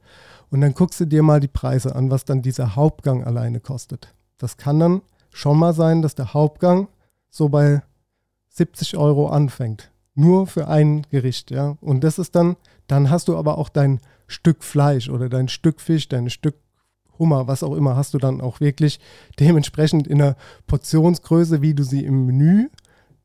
Und 0.50 0.62
dann 0.62 0.74
guckst 0.74 1.00
du 1.00 1.06
dir 1.06 1.22
mal 1.22 1.40
die 1.40 1.48
Preise 1.48 1.96
an, 1.96 2.10
was 2.10 2.26
dann 2.26 2.42
dieser 2.42 2.76
Hauptgang 2.76 3.24
alleine 3.24 3.60
kostet. 3.60 4.14
Das 4.38 4.58
kann 4.58 4.80
dann 4.80 5.02
schon 5.32 5.58
mal 5.58 5.74
sein, 5.74 6.02
dass 6.02 6.16
der 6.16 6.34
Hauptgang 6.34 6.88
so 7.30 7.50
bei 7.50 7.84
70 8.50 8.98
Euro 8.98 9.30
anfängt. 9.30 9.92
Nur 10.16 10.48
für 10.48 10.68
ein 10.68 11.04
Gericht, 11.10 11.52
ja. 11.52 11.78
Und 11.80 12.04
das 12.04 12.18
ist 12.18 12.36
dann, 12.36 12.58
dann 12.88 13.10
hast 13.10 13.28
du 13.28 13.38
aber 13.38 13.58
auch 13.58 13.70
dein 13.70 14.00
Stück 14.28 14.64
Fleisch 14.64 15.10
oder 15.10 15.30
dein 15.30 15.48
Stück 15.48 15.80
Fisch, 15.80 16.10
dein 16.10 16.30
Stück 16.30 16.56
Hummer, 17.20 17.48
was 17.48 17.64
auch 17.64 17.76
immer, 17.76 17.96
hast 17.96 18.14
du 18.14 18.18
dann 18.18 18.42
auch 18.42 18.60
wirklich 18.60 19.00
dementsprechend 19.40 20.08
in 20.08 20.22
einer 20.22 20.36
Portionsgröße, 20.68 21.62
wie 21.62 21.74
du 21.74 21.84
sie 21.84 22.06
im 22.06 22.26
Menü 22.26 22.70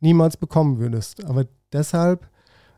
niemals 0.01 0.37
bekommen 0.37 0.79
würdest. 0.79 1.25
Aber 1.25 1.47
deshalb 1.73 2.29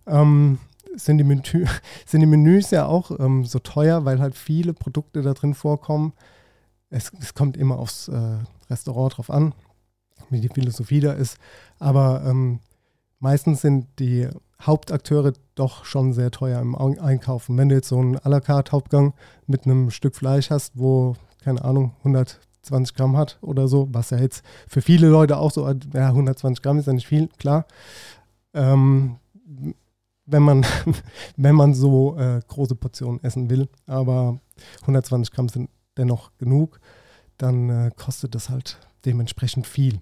ähm, 0.07 0.59
sind, 0.95 1.19
die 1.19 1.25
Menü, 1.25 1.43
sind 2.07 2.21
die 2.21 2.27
Menüs 2.27 2.71
ja 2.71 2.87
auch 2.87 3.11
ähm, 3.19 3.45
so 3.45 3.59
teuer, 3.59 4.05
weil 4.05 4.21
halt 4.21 4.37
viele 4.37 4.73
Produkte 4.75 5.23
da 5.23 5.35
drin 5.35 5.55
vorkommen. 5.55 6.13
Es, 6.91 7.11
es 7.21 7.35
kommt 7.35 7.57
immer 7.57 7.79
aufs 7.79 8.09
äh, 8.09 8.39
Restaurant 8.71 9.17
drauf 9.17 9.31
an, 9.31 9.55
wie 10.31 10.41
die 10.41 10.49
Philosophie 10.49 11.01
da 11.01 11.13
ist. 11.13 11.39
Aber 11.79 12.23
ähm, 12.27 12.61
meistens 13.19 13.61
sind 13.61 13.87
die 13.99 14.29
Hauptakteure 14.63 15.33
doch 15.55 15.85
schon 15.85 16.13
sehr 16.13 16.31
teuer 16.31 16.61
im 16.61 16.75
Einkaufen. 16.75 17.57
Wenn 17.59 17.69
du 17.69 17.75
jetzt 17.75 17.89
so 17.89 17.99
einen 17.99 18.17
à 18.19 18.29
la 18.29 18.41
carte 18.41 18.73
Hauptgang 18.73 19.15
mit 19.47 19.65
einem 19.65 19.91
Stück 19.91 20.17
Fleisch 20.17 20.51
hast, 20.51 20.73
wo, 20.77 21.15
keine 21.43 21.65
Ahnung, 21.65 21.95
120 21.99 22.95
Gramm 22.95 23.17
hat 23.17 23.39
oder 23.43 23.69
so, 23.69 23.89
was 23.91 24.11
ja 24.11 24.19
jetzt 24.19 24.45
für 24.69 24.83
viele 24.83 25.09
Leute 25.09 25.37
auch 25.39 25.51
so, 25.51 25.69
ja, 25.69 26.09
120 26.09 26.63
Gramm 26.63 26.79
ist 26.79 26.87
ja 26.87 26.93
nicht 26.93 27.07
viel, 27.07 27.29
klar. 27.39 27.67
Ähm, 28.55 29.17
wenn 30.27 30.43
man, 30.43 30.67
wenn 31.37 31.55
man 31.55 31.75
so 31.75 32.17
äh, 32.17 32.41
große 32.47 32.75
Portionen 32.75 33.23
essen 33.23 33.51
will, 33.51 33.69
aber 33.87 34.39
120 34.83 35.33
Gramm 35.33 35.49
sind 35.49 35.71
dennoch 35.97 36.31
genug, 36.39 36.81
dann 37.39 37.69
äh, 37.69 37.91
kostet 37.97 38.35
das 38.35 38.49
halt 38.49 38.79
dementsprechend 39.05 39.67
viel. 39.67 40.01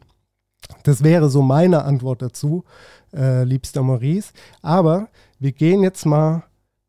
Das 0.83 1.02
wäre 1.02 1.28
so 1.30 1.42
meine 1.42 1.85
Antwort 1.85 2.23
dazu, 2.23 2.64
äh, 3.12 3.44
liebster 3.44 3.83
Maurice. 3.83 4.33
Aber 4.62 5.09
wir 5.38 5.52
gehen 5.52 5.83
jetzt 5.83 6.04
mal 6.04 6.44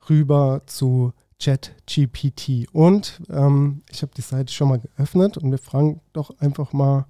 rüber 0.09 0.61
zu 0.65 1.13
ChatGPT. 1.41 2.67
Und 2.71 3.21
ähm, 3.29 3.83
ich 3.91 4.01
habe 4.01 4.13
die 4.15 4.21
Seite 4.21 4.53
schon 4.53 4.69
mal 4.69 4.79
geöffnet 4.79 5.37
und 5.37 5.51
wir 5.51 5.57
fragen 5.57 6.01
doch 6.13 6.37
einfach 6.39 6.73
mal, 6.73 7.05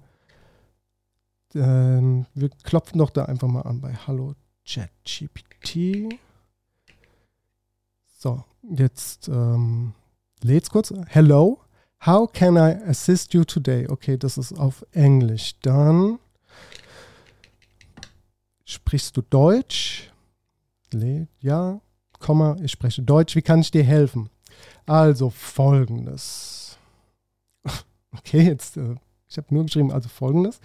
äh, 1.54 1.58
wir 1.60 2.50
klopfen 2.64 2.98
doch 2.98 3.10
da 3.10 3.24
einfach 3.26 3.48
mal 3.48 3.62
an 3.62 3.80
bei 3.80 3.94
Hallo 3.94 4.34
ChatGPT. 4.66 6.18
So, 8.18 8.44
jetzt 8.62 9.28
ähm, 9.28 9.94
lädt's 10.42 10.70
kurz. 10.70 10.92
Hello, 11.08 11.60
how 12.04 12.30
can 12.30 12.56
I 12.56 12.76
assist 12.88 13.34
you 13.34 13.44
today? 13.44 13.86
Okay, 13.88 14.16
das 14.16 14.38
ist 14.38 14.52
auf 14.52 14.84
Englisch. 14.92 15.60
Dann 15.60 16.18
Sprichst 18.66 19.16
du 19.16 19.22
Deutsch? 19.22 20.10
Ja, 21.40 21.80
Komma, 22.18 22.56
ich 22.62 22.72
spreche 22.72 23.00
Deutsch. 23.00 23.36
Wie 23.36 23.42
kann 23.42 23.60
ich 23.60 23.70
dir 23.70 23.84
helfen? 23.84 24.28
Also 24.84 25.30
folgendes. 25.30 26.78
Okay, 28.18 28.40
jetzt, 28.40 28.78
äh, 28.78 28.94
ich 29.28 29.36
habe 29.36 29.52
nur 29.52 29.64
geschrieben, 29.64 29.92
also 29.92 30.08
folgendes. 30.08 30.58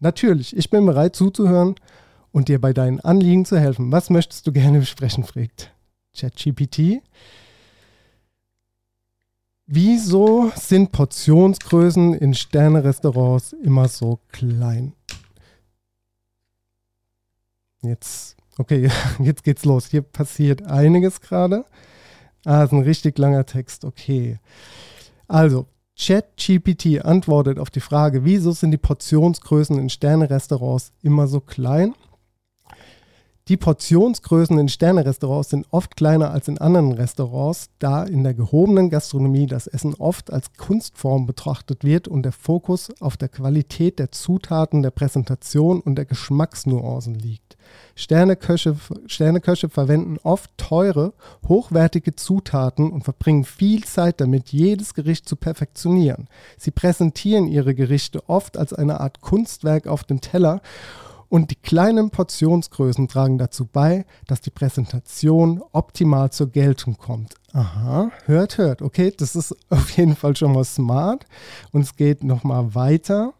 Natürlich, 0.00 0.56
ich 0.56 0.70
bin 0.70 0.84
bereit 0.84 1.14
zuzuhören 1.14 1.76
und 2.32 2.48
dir 2.48 2.60
bei 2.60 2.72
deinen 2.72 2.98
Anliegen 2.98 3.44
zu 3.44 3.56
helfen. 3.60 3.92
Was 3.92 4.10
möchtest 4.10 4.44
du 4.48 4.52
gerne 4.52 4.80
besprechen, 4.80 5.22
fragt 5.22 5.70
ChatGPT. 6.18 7.00
Wieso 9.66 10.50
sind 10.56 10.90
Portionsgrößen 10.90 12.14
in 12.14 12.34
Sterne-Restaurants 12.34 13.52
immer 13.52 13.86
so 13.86 14.18
klein? 14.32 14.94
Jetzt, 17.84 18.36
okay, 18.58 18.90
jetzt 19.18 19.44
geht's 19.44 19.64
los. 19.64 19.86
Hier 19.86 20.02
passiert 20.02 20.62
einiges 20.62 21.20
gerade. 21.20 21.64
Ah, 22.44 22.64
ist 22.64 22.72
ein 22.72 22.82
richtig 22.82 23.18
langer 23.18 23.46
Text. 23.46 23.84
Okay. 23.84 24.38
Also, 25.28 25.66
ChatGPT 25.96 27.04
antwortet 27.04 27.58
auf 27.58 27.70
die 27.70 27.80
Frage, 27.80 28.24
wieso 28.24 28.52
sind 28.52 28.72
die 28.72 28.78
Portionsgrößen 28.78 29.78
in 29.78 29.88
Sterne-Restaurants 29.88 30.92
immer 31.02 31.26
so 31.28 31.40
klein? 31.40 31.94
Die 33.48 33.58
Portionsgrößen 33.58 34.58
in 34.58 34.70
Sterne-Restaurants 34.70 35.50
sind 35.50 35.66
oft 35.70 35.96
kleiner 35.96 36.30
als 36.30 36.48
in 36.48 36.56
anderen 36.56 36.92
Restaurants, 36.92 37.68
da 37.78 38.02
in 38.02 38.24
der 38.24 38.32
gehobenen 38.32 38.88
Gastronomie 38.88 39.46
das 39.46 39.66
Essen 39.66 39.92
oft 39.96 40.32
als 40.32 40.54
Kunstform 40.54 41.26
betrachtet 41.26 41.84
wird 41.84 42.08
und 42.08 42.22
der 42.22 42.32
Fokus 42.32 42.90
auf 43.02 43.18
der 43.18 43.28
Qualität 43.28 43.98
der 43.98 44.10
Zutaten, 44.12 44.82
der 44.82 44.92
Präsentation 44.92 45.82
und 45.82 45.96
der 45.96 46.06
Geschmacksnuancen 46.06 47.16
liegt. 47.16 47.58
Sterneköche, 47.94 48.76
Sterneköche 49.08 49.68
verwenden 49.68 50.16
oft 50.22 50.50
teure, 50.56 51.12
hochwertige 51.46 52.16
Zutaten 52.16 52.90
und 52.90 53.04
verbringen 53.04 53.44
viel 53.44 53.84
Zeit 53.84 54.22
damit, 54.22 54.52
jedes 54.52 54.94
Gericht 54.94 55.28
zu 55.28 55.36
perfektionieren. 55.36 56.28
Sie 56.56 56.70
präsentieren 56.70 57.46
ihre 57.48 57.74
Gerichte 57.74 58.26
oft 58.26 58.56
als 58.56 58.72
eine 58.72 59.00
Art 59.00 59.20
Kunstwerk 59.20 59.86
auf 59.86 60.02
dem 60.02 60.22
Teller 60.22 60.62
und 61.34 61.50
die 61.50 61.56
kleinen 61.56 62.10
Portionsgrößen 62.10 63.08
tragen 63.08 63.38
dazu 63.38 63.66
bei, 63.66 64.06
dass 64.28 64.40
die 64.40 64.50
Präsentation 64.50 65.64
optimal 65.72 66.30
zur 66.30 66.48
Geltung 66.48 66.96
kommt. 66.96 67.34
Aha, 67.52 68.12
hört, 68.26 68.56
hört. 68.56 68.82
Okay, 68.82 69.12
das 69.16 69.34
ist 69.34 69.52
auf 69.68 69.90
jeden 69.96 70.14
Fall 70.14 70.36
schon 70.36 70.52
mal 70.52 70.62
smart. 70.62 71.26
Und 71.72 71.80
es 71.80 71.96
geht 71.96 72.22
nochmal 72.22 72.76
weiter. 72.76 73.34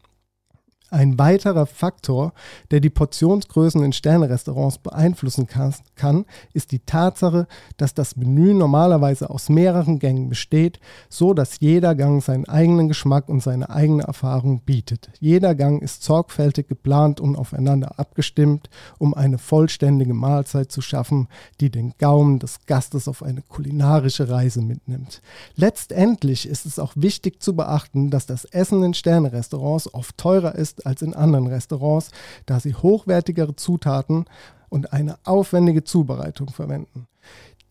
Ein 0.91 1.19
weiterer 1.19 1.67
Faktor, 1.67 2.35
der 2.71 2.79
die 2.79 2.91
Portionsgrößen 2.91 3.83
in 3.83 3.93
Sternerestaurants 3.93 4.79
beeinflussen 4.79 5.49
kann, 5.97 6.26
ist 6.53 6.73
die 6.73 6.79
Tatsache, 6.81 7.47
dass 7.79 7.95
das 7.95 8.17
Menü 8.17 8.53
normalerweise 8.53 9.31
aus 9.31 9.49
mehreren 9.49 9.99
Gängen 9.99 10.29
besteht, 10.29 10.79
so 11.09 11.33
dass 11.33 11.59
jeder 11.61 11.95
Gang 11.95 12.23
seinen 12.23 12.47
eigenen 12.47 12.88
Geschmack 12.88 13.29
und 13.31 13.43
seine 13.43 13.71
eigene 13.71 14.05
Erfahrung 14.05 14.61
bietet. 14.61 15.11
Jeder 15.21 15.55
Gang 15.55 15.83
ist 15.83 16.05
sorgfältig 16.05 16.69
geplant 16.69 17.19
und 17.19 17.35
aufeinander 17.35 17.99
abgestimmt, 17.99 18.69
um 18.99 19.14
eine 19.14 19.38
vollständige 19.38 20.14
Mahlzeit 20.14 20.71
zu 20.71 20.83
schaffen, 20.83 21.29
die 21.61 21.71
den 21.71 21.95
Gaumen 21.99 22.38
des 22.38 22.67
Gastes 22.67 23.09
auf 23.09 23.23
eine 23.23 23.41
kulinarische 23.43 24.29
Reise 24.29 24.61
mitnimmt. 24.61 25.23
Letztendlich 25.57 26.47
ist 26.47 26.67
es 26.67 26.79
auch 26.79 26.93
wichtig 26.95 27.43
zu 27.43 27.57
beachten, 27.57 28.11
dass 28.11 28.26
das 28.26 28.45
Essen 28.45 28.83
in 28.83 28.95
Sternerestaurants 28.95 29.93
oft 29.93 30.19
teurer 30.19 30.55
als 30.85 31.03
in 31.03 31.14
anderen 31.14 31.47
Restaurants, 31.47 32.11
da 32.47 32.61
sie 32.61 32.75
hochwertigere 32.75 33.57
Zutaten 33.57 34.26
und 34.69 34.93
eine 34.93 35.19
aufwendige 35.25 35.85
Zubereitung 35.85 36.49
verwenden. 36.50 37.07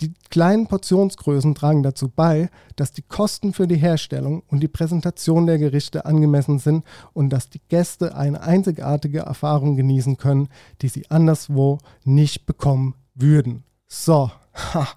Die 0.02 0.14
kleinen 0.30 0.68
Portionsgrößen 0.68 1.56
tragen 1.56 1.84
dazu 1.84 2.10
bei, 2.10 2.50
dass 2.76 2.92
die 2.92 3.04
Kosten 3.04 3.54
für 3.54 3.68
die 3.68 3.78
Herstellung 3.78 4.44
und 4.48 4.60
die 4.60 4.68
Präsentation 4.68 5.46
der 5.46 5.60
Gerichte 5.60 6.06
angemessen 6.06 6.60
sind 6.60 6.84
und 7.14 7.30
dass 7.30 7.50
die 7.50 7.62
Gäste 7.70 8.16
eine 8.16 8.42
einzigartige 8.42 9.20
Erfahrung 9.20 9.76
genießen 9.76 10.18
können, 10.18 10.50
die 10.82 10.88
sie 10.88 11.10
anderswo 11.12 11.78
nicht 12.04 12.46
bekommen 12.46 12.96
würden. 13.14 13.64
So, 13.88 14.32
ha. 14.74 14.88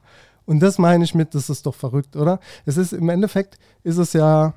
und 0.47 0.61
das 0.61 0.79
meine 0.79 1.05
ich 1.05 1.15
mit, 1.15 1.35
das 1.35 1.51
ist 1.51 1.67
doch 1.67 1.75
verrückt, 1.75 2.17
oder? 2.17 2.41
Es 2.65 2.77
ist 2.77 2.93
im 2.93 3.09
Endeffekt 3.09 3.59
ist 3.83 3.99
es 3.99 4.13
ja 4.15 4.55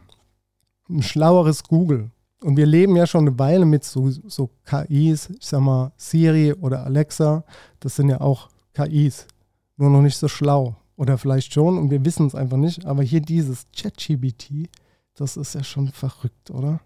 ein 0.90 1.04
schlaueres 1.04 1.64
Google. 1.64 2.12
Und 2.42 2.56
wir 2.56 2.66
leben 2.66 2.96
ja 2.96 3.06
schon 3.06 3.28
eine 3.28 3.38
Weile 3.38 3.66
mit 3.66 3.84
so, 3.84 4.10
so 4.10 4.50
KIs, 4.66 5.30
ich 5.30 5.46
sag 5.46 5.60
mal 5.60 5.92
Siri 5.98 6.54
oder 6.54 6.86
Alexa, 6.86 7.44
das 7.80 7.98
sind 7.98 8.10
ja 8.10 8.22
auch 8.22 8.50
KIs, 8.74 9.28
nur 9.76 9.90
noch 9.90 10.02
nicht 10.02 10.18
so 10.18 10.28
schlau. 10.28 10.76
Oder 10.96 11.18
vielleicht 11.18 11.54
schon 11.54 11.78
und 11.78 11.92
wir 11.92 12.04
wissen 12.04 12.28
es 12.28 12.36
einfach 12.36 12.58
nicht. 12.58 12.86
Aber 12.86 13.04
hier 13.04 13.22
dieses 13.22 13.66
ChatGBT, 13.76 14.70
das 15.16 15.38
ist 15.38 15.56
ja 15.56 15.64
schon 15.64 15.88
verrückt, 15.90 16.52
oder? 16.52 16.82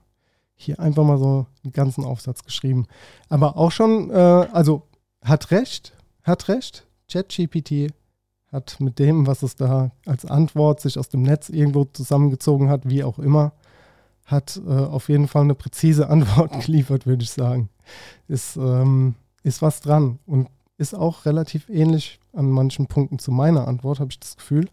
Hier 0.56 0.80
einfach 0.80 1.04
mal 1.04 1.18
so 1.18 1.48
einen 1.64 1.74
ganzen 1.74 2.04
Aufsatz 2.04 2.44
geschrieben. 2.44 2.86
Aber 3.30 3.58
auch 3.58 3.72
schon, 3.72 4.12
äh, 4.12 4.14
also 4.14 4.84
hat 5.24 5.50
recht, 5.52 5.94
hat 6.24 6.48
recht. 6.48 6.86
ChatGPT 7.12 7.92
hat 8.52 8.80
mit 8.80 9.00
dem, 9.00 9.26
was 9.26 9.42
es 9.42 9.56
da 9.56 9.92
als 10.06 10.26
Antwort 10.26 10.80
sich 10.80 11.00
aus 11.00 11.10
dem 11.10 11.24
Netz 11.24 11.50
irgendwo 11.50 11.86
zusammengezogen 11.86 12.70
hat, 12.70 12.88
wie 12.88 13.04
auch 13.04 13.18
immer, 13.18 13.54
hat 14.26 14.62
äh, 14.66 14.70
auf 14.70 15.10
jeden 15.10 15.28
Fall 15.28 15.44
eine 15.44 15.56
präzise 15.56 16.10
Antwort 16.10 16.66
geliefert, 16.66 17.06
würde 17.06 17.24
ich 17.24 17.32
sagen. 17.32 17.70
Ist, 18.28 18.56
ähm, 18.56 19.16
ist 19.44 19.62
was 19.62 19.82
dran 19.82 20.20
und 20.26 20.48
ist 20.78 20.94
auch 20.94 21.26
relativ 21.26 21.70
ähnlich 21.70 22.20
an 22.34 22.50
manchen 22.50 22.88
Punkten 22.88 23.20
zu 23.20 23.32
meiner 23.32 23.68
Antwort, 23.68 24.00
habe 24.00 24.12
ich 24.12 24.20
das 24.20 24.38
Gefühl. 24.38 24.68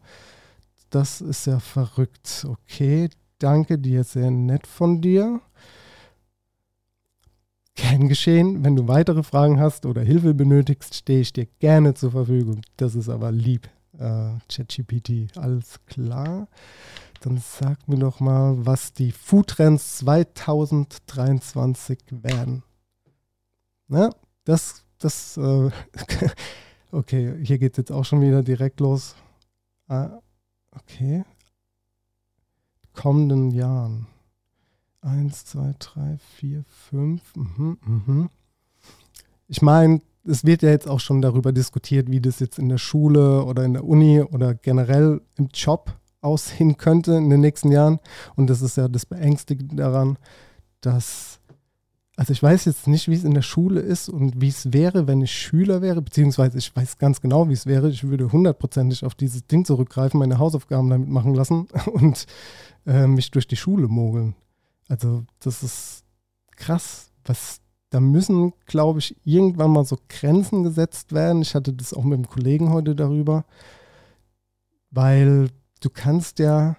Das 0.88 1.20
ist 1.20 1.46
ja 1.46 1.60
verrückt. 1.60 2.46
Okay, 2.48 3.10
danke 3.38 3.78
dir, 3.78 4.02
sehr 4.04 4.30
nett 4.30 4.66
von 4.66 5.00
dir. 5.00 5.40
Kein 7.76 8.08
Geschehen. 8.08 8.64
Wenn 8.64 8.76
du 8.76 8.88
weitere 8.88 9.22
Fragen 9.22 9.60
hast 9.60 9.86
oder 9.86 10.02
Hilfe 10.02 10.34
benötigst, 10.34 10.94
stehe 10.94 11.20
ich 11.20 11.32
dir 11.32 11.46
gerne 11.60 11.94
zur 11.94 12.10
Verfügung. 12.10 12.62
Das 12.76 12.94
ist 12.94 13.08
aber 13.08 13.30
lieb. 13.30 13.68
Äh, 13.98 14.32
ChatGPT. 14.48 15.36
Alles 15.36 15.80
klar. 15.86 16.48
Dann 17.20 17.38
sag 17.38 17.88
mir 17.88 17.98
doch 17.98 18.20
mal, 18.20 18.64
was 18.64 18.92
die 18.92 19.12
Foodtrends 19.12 19.98
2023 19.98 21.98
werden. 22.10 22.62
Na, 23.88 24.10
das, 24.44 24.84
das, 24.98 25.36
äh, 25.36 25.70
okay, 26.92 27.44
hier 27.44 27.58
geht 27.58 27.76
jetzt 27.76 27.92
auch 27.92 28.04
schon 28.04 28.22
wieder 28.22 28.42
direkt 28.42 28.80
los. 28.80 29.16
Ah, 29.88 30.20
okay. 30.70 31.24
Kommenden 32.94 33.50
Jahren. 33.50 34.06
Eins, 35.02 35.44
zwei, 35.44 35.74
drei, 35.78 36.18
vier, 36.36 36.64
fünf. 36.68 37.34
Mhm, 37.34 37.78
mhm. 37.84 38.30
Ich 39.48 39.62
meine, 39.62 40.00
es 40.24 40.44
wird 40.44 40.62
ja 40.62 40.70
jetzt 40.70 40.88
auch 40.88 41.00
schon 41.00 41.22
darüber 41.22 41.52
diskutiert, 41.52 42.10
wie 42.10 42.20
das 42.20 42.40
jetzt 42.40 42.58
in 42.58 42.68
der 42.68 42.78
Schule 42.78 43.44
oder 43.44 43.64
in 43.64 43.72
der 43.72 43.84
Uni 43.84 44.20
oder 44.20 44.54
generell 44.54 45.20
im 45.36 45.48
Job 45.52 45.94
aussehen 46.20 46.76
könnte 46.76 47.14
in 47.14 47.30
den 47.30 47.40
nächsten 47.40 47.72
Jahren. 47.72 47.98
Und 48.36 48.48
das 48.50 48.62
ist 48.62 48.76
ja 48.76 48.88
das 48.88 49.06
Beängstigende 49.06 49.76
daran, 49.76 50.18
dass, 50.80 51.40
also 52.16 52.32
ich 52.32 52.42
weiß 52.42 52.66
jetzt 52.66 52.86
nicht, 52.86 53.08
wie 53.08 53.14
es 53.14 53.24
in 53.24 53.34
der 53.34 53.42
Schule 53.42 53.80
ist 53.80 54.08
und 54.08 54.40
wie 54.40 54.48
es 54.48 54.72
wäre, 54.72 55.06
wenn 55.06 55.22
ich 55.22 55.32
Schüler 55.32 55.80
wäre, 55.80 56.02
beziehungsweise 56.02 56.58
ich 56.58 56.74
weiß 56.74 56.98
ganz 56.98 57.20
genau, 57.20 57.48
wie 57.48 57.54
es 57.54 57.66
wäre. 57.66 57.88
Ich 57.88 58.04
würde 58.04 58.30
hundertprozentig 58.30 59.04
auf 59.04 59.14
dieses 59.14 59.46
Ding 59.46 59.64
zurückgreifen, 59.64 60.20
meine 60.20 60.38
Hausaufgaben 60.38 60.90
damit 60.90 61.08
machen 61.08 61.34
lassen 61.34 61.68
und 61.92 62.26
äh, 62.86 63.06
mich 63.06 63.30
durch 63.30 63.48
die 63.48 63.56
Schule 63.56 63.88
mogeln. 63.88 64.34
Also 64.88 65.24
das 65.38 65.62
ist 65.62 66.04
krass, 66.56 67.10
was 67.24 67.60
da 67.90 67.98
müssen, 68.00 68.52
glaube 68.66 69.00
ich, 69.00 69.16
irgendwann 69.24 69.72
mal 69.72 69.84
so 69.84 69.98
Grenzen 70.08 70.62
gesetzt 70.62 71.12
werden. 71.12 71.42
Ich 71.42 71.54
hatte 71.54 71.72
das 71.72 71.92
auch 71.92 72.04
mit 72.04 72.14
einem 72.14 72.28
Kollegen 72.28 72.72
heute 72.72 72.94
darüber, 72.94 73.44
weil 74.90 75.48
du 75.80 75.90
kannst 75.90 76.38
ja, 76.38 76.76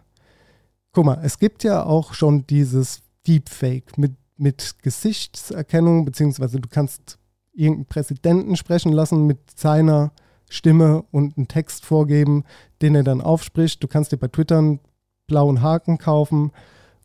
guck 0.93 1.05
mal, 1.05 1.19
es 1.23 1.37
gibt 1.37 1.63
ja 1.63 1.83
auch 1.83 2.13
schon 2.13 2.47
dieses 2.47 3.01
Deepfake 3.27 3.97
mit, 3.97 4.13
mit 4.37 4.77
Gesichtserkennung, 4.81 6.05
beziehungsweise 6.05 6.59
du 6.59 6.69
kannst 6.69 7.19
irgendeinen 7.53 7.85
Präsidenten 7.85 8.55
sprechen 8.55 8.93
lassen 8.93 9.27
mit 9.27 9.59
seiner 9.59 10.13
Stimme 10.49 11.03
und 11.11 11.37
einen 11.37 11.49
Text 11.49 11.85
vorgeben, 11.85 12.45
den 12.81 12.95
er 12.95 13.03
dann 13.03 13.21
aufspricht. 13.21 13.83
Du 13.83 13.87
kannst 13.87 14.13
dir 14.13 14.17
bei 14.17 14.27
Twitter 14.29 14.57
einen 14.57 14.79
blauen 15.27 15.61
Haken 15.61 15.97
kaufen 15.97 16.51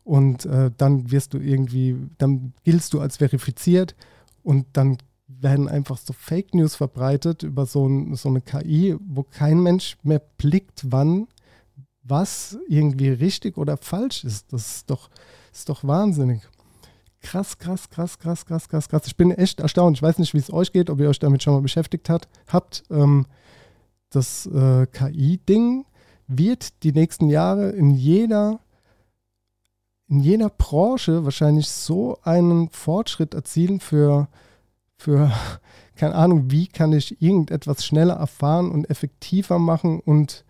und 0.07 0.45
äh, 0.45 0.71
dann 0.77 1.11
wirst 1.11 1.33
du 1.33 1.37
irgendwie, 1.37 1.97
dann 2.17 2.53
giltst 2.63 2.93
du 2.93 3.01
als 3.01 3.17
verifiziert 3.17 3.93
und 4.41 4.65
dann 4.71 4.97
werden 5.27 5.67
einfach 5.67 5.97
so 5.97 6.13
Fake 6.13 6.55
News 6.55 6.75
verbreitet 6.75 7.43
über 7.43 7.65
so, 7.65 7.85
ein, 7.85 8.15
so 8.15 8.29
eine 8.29 8.39
KI, 8.39 8.95
wo 9.05 9.23
kein 9.23 9.61
Mensch 9.61 9.97
mehr 10.03 10.21
blickt, 10.37 10.85
wann 10.85 11.27
was 12.03 12.57
irgendwie 12.69 13.09
richtig 13.09 13.57
oder 13.57 13.75
falsch 13.75 14.23
ist. 14.23 14.53
Das 14.53 14.77
ist 14.77 14.89
doch, 14.89 15.09
ist 15.51 15.67
doch 15.67 15.83
wahnsinnig. 15.83 16.41
Krass, 17.19 17.57
krass, 17.57 17.89
krass, 17.89 18.17
krass, 18.17 18.45
krass, 18.45 18.69
krass, 18.69 18.87
krass. 18.87 19.07
Ich 19.07 19.17
bin 19.17 19.31
echt 19.31 19.59
erstaunt. 19.59 19.97
Ich 19.97 20.01
weiß 20.01 20.19
nicht, 20.19 20.33
wie 20.33 20.37
es 20.37 20.53
euch 20.53 20.71
geht, 20.71 20.89
ob 20.89 21.01
ihr 21.01 21.09
euch 21.09 21.19
damit 21.19 21.43
schon 21.43 21.53
mal 21.53 21.61
beschäftigt 21.61 22.09
hat, 22.09 22.29
habt. 22.47 22.85
Ähm, 22.89 23.25
das 24.09 24.45
äh, 24.45 24.87
KI-Ding 24.87 25.85
wird 26.27 26.81
die 26.83 26.93
nächsten 26.93 27.27
Jahre 27.27 27.71
in 27.71 27.91
jeder 27.91 28.61
in 30.09 30.19
jeder 30.19 30.49
Branche 30.49 31.25
wahrscheinlich 31.25 31.69
so 31.69 32.19
einen 32.23 32.69
Fortschritt 32.69 33.33
erzielen 33.33 33.79
für, 33.79 34.27
für, 34.97 35.31
keine 35.95 36.15
Ahnung, 36.15 36.51
wie 36.51 36.67
kann 36.67 36.93
ich 36.93 37.21
irgendetwas 37.21 37.85
schneller 37.85 38.15
erfahren 38.15 38.71
und 38.71 38.89
effektiver 38.89 39.59
machen 39.59 39.99
und 39.99 40.45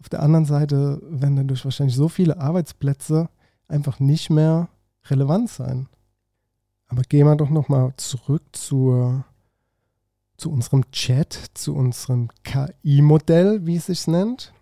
auf 0.00 0.10
der 0.10 0.22
anderen 0.22 0.44
Seite 0.44 1.00
werden 1.08 1.36
dadurch 1.36 1.64
wahrscheinlich 1.64 1.96
so 1.96 2.08
viele 2.08 2.38
Arbeitsplätze 2.38 3.30
einfach 3.68 4.00
nicht 4.00 4.28
mehr 4.28 4.68
relevant 5.06 5.48
sein. 5.48 5.88
Aber 6.88 7.02
gehen 7.02 7.26
wir 7.26 7.36
doch 7.36 7.48
nochmal 7.48 7.94
zurück 7.96 8.42
zur, 8.52 9.24
zu 10.36 10.52
unserem 10.52 10.90
Chat, 10.90 11.32
zu 11.54 11.74
unserem 11.74 12.28
KI-Modell, 12.42 13.64
wie 13.64 13.76
es 13.76 13.86
sich 13.86 14.06
nennt. 14.06 14.52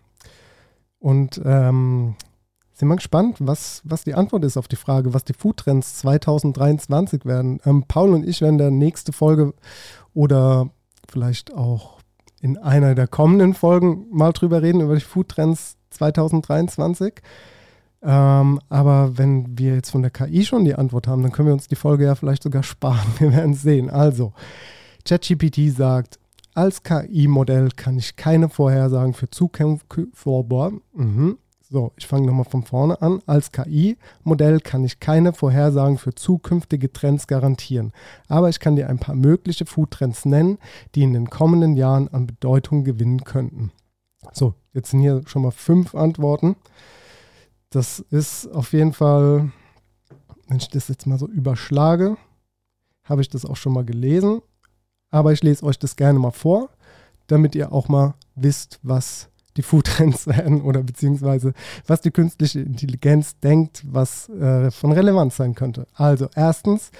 Und 0.99 1.41
ähm, 1.43 2.15
sind 2.83 2.89
wir 2.89 2.95
gespannt, 2.97 3.37
was, 3.39 3.81
was 3.85 4.03
die 4.03 4.13
Antwort 4.13 4.43
ist 4.43 4.57
auf 4.57 4.67
die 4.67 4.75
Frage, 4.75 5.13
was 5.13 5.23
die 5.23 5.33
Foodtrends 5.33 5.99
2023 5.99 7.25
werden. 7.25 7.61
Ähm, 7.65 7.85
Paul 7.87 8.13
und 8.13 8.27
ich 8.27 8.41
werden 8.41 8.57
der 8.57 8.71
nächste 8.71 9.13
Folge 9.13 9.53
oder 10.13 10.69
vielleicht 11.09 11.53
auch 11.53 11.99
in 12.41 12.57
einer 12.57 12.93
der 12.93 13.07
kommenden 13.07 13.53
Folgen 13.53 14.07
mal 14.11 14.33
drüber 14.33 14.61
reden, 14.61 14.81
über 14.81 14.95
die 14.95 15.01
Foodtrends 15.01 15.77
2023. 15.91 17.21
Ähm, 18.01 18.59
aber 18.67 19.17
wenn 19.17 19.57
wir 19.57 19.75
jetzt 19.75 19.91
von 19.91 20.01
der 20.01 20.11
KI 20.11 20.43
schon 20.43 20.65
die 20.65 20.75
Antwort 20.75 21.07
haben, 21.07 21.23
dann 21.23 21.31
können 21.31 21.47
wir 21.47 21.53
uns 21.53 21.69
die 21.69 21.77
Folge 21.77 22.03
ja 22.03 22.15
vielleicht 22.15 22.43
sogar 22.43 22.63
sparen. 22.63 23.07
Wir 23.19 23.31
werden 23.31 23.53
sehen. 23.53 23.89
Also, 23.89 24.33
ChatGPT 25.05 25.73
sagt, 25.73 26.19
als 26.53 26.83
KI-Modell 26.83 27.69
kann 27.69 27.97
ich 27.97 28.17
keine 28.17 28.49
Vorhersagen 28.49 29.13
für 29.13 29.29
Zukunft. 29.29 29.85
Mhm. 30.93 31.37
So, 31.69 31.93
ich 31.95 32.05
fange 32.05 32.27
nochmal 32.27 32.45
von 32.45 32.63
vorne 32.63 33.01
an. 33.01 33.21
Als 33.25 33.51
KI-Modell 33.51 34.59
kann 34.59 34.83
ich 34.83 34.99
keine 34.99 35.33
Vorhersagen 35.33 35.97
für 35.97 36.13
zukünftige 36.13 36.91
Trends 36.91 37.25
garantieren. 37.25 37.93
Aber 38.27 38.49
ich 38.49 38.59
kann 38.59 38.75
dir 38.75 38.89
ein 38.89 38.99
paar 38.99 39.15
mögliche 39.15 39.65
Food-Trends 39.65 40.25
nennen, 40.25 40.59
die 40.93 41.03
in 41.03 41.13
den 41.13 41.29
kommenden 41.29 41.75
Jahren 41.75 42.09
an 42.09 42.27
Bedeutung 42.27 42.83
gewinnen 42.83 43.23
könnten. 43.23 43.71
So, 44.33 44.53
jetzt 44.73 44.91
sind 44.91 44.99
hier 44.99 45.21
schon 45.25 45.41
mal 45.41 45.51
fünf 45.51 45.95
Antworten. 45.95 46.55
Das 47.69 47.99
ist 47.99 48.47
auf 48.47 48.73
jeden 48.73 48.93
Fall, 48.93 49.51
wenn 50.47 50.57
ich 50.57 50.69
das 50.69 50.89
jetzt 50.89 51.07
mal 51.07 51.17
so 51.17 51.27
überschlage, 51.27 52.17
habe 53.03 53.21
ich 53.21 53.29
das 53.29 53.45
auch 53.45 53.57
schon 53.57 53.73
mal 53.73 53.85
gelesen. 53.85 54.41
Aber 55.11 55.31
ich 55.31 55.41
lese 55.43 55.65
euch 55.65 55.79
das 55.79 55.95
gerne 55.95 56.19
mal 56.19 56.31
vor, 56.31 56.69
damit 57.27 57.55
ihr 57.55 57.71
auch 57.71 57.87
mal 57.87 58.15
wisst, 58.35 58.79
was 58.83 59.29
die 59.57 59.61
Foodtrends 59.61 60.27
werden 60.27 60.61
oder 60.61 60.83
beziehungsweise 60.83 61.53
was 61.87 62.01
die 62.01 62.11
künstliche 62.11 62.61
Intelligenz 62.61 63.39
denkt, 63.39 63.83
was 63.85 64.29
äh, 64.29 64.71
von 64.71 64.91
Relevanz 64.91 65.37
sein 65.37 65.55
könnte. 65.55 65.87
Also 65.95 66.27
erstens 66.35 66.91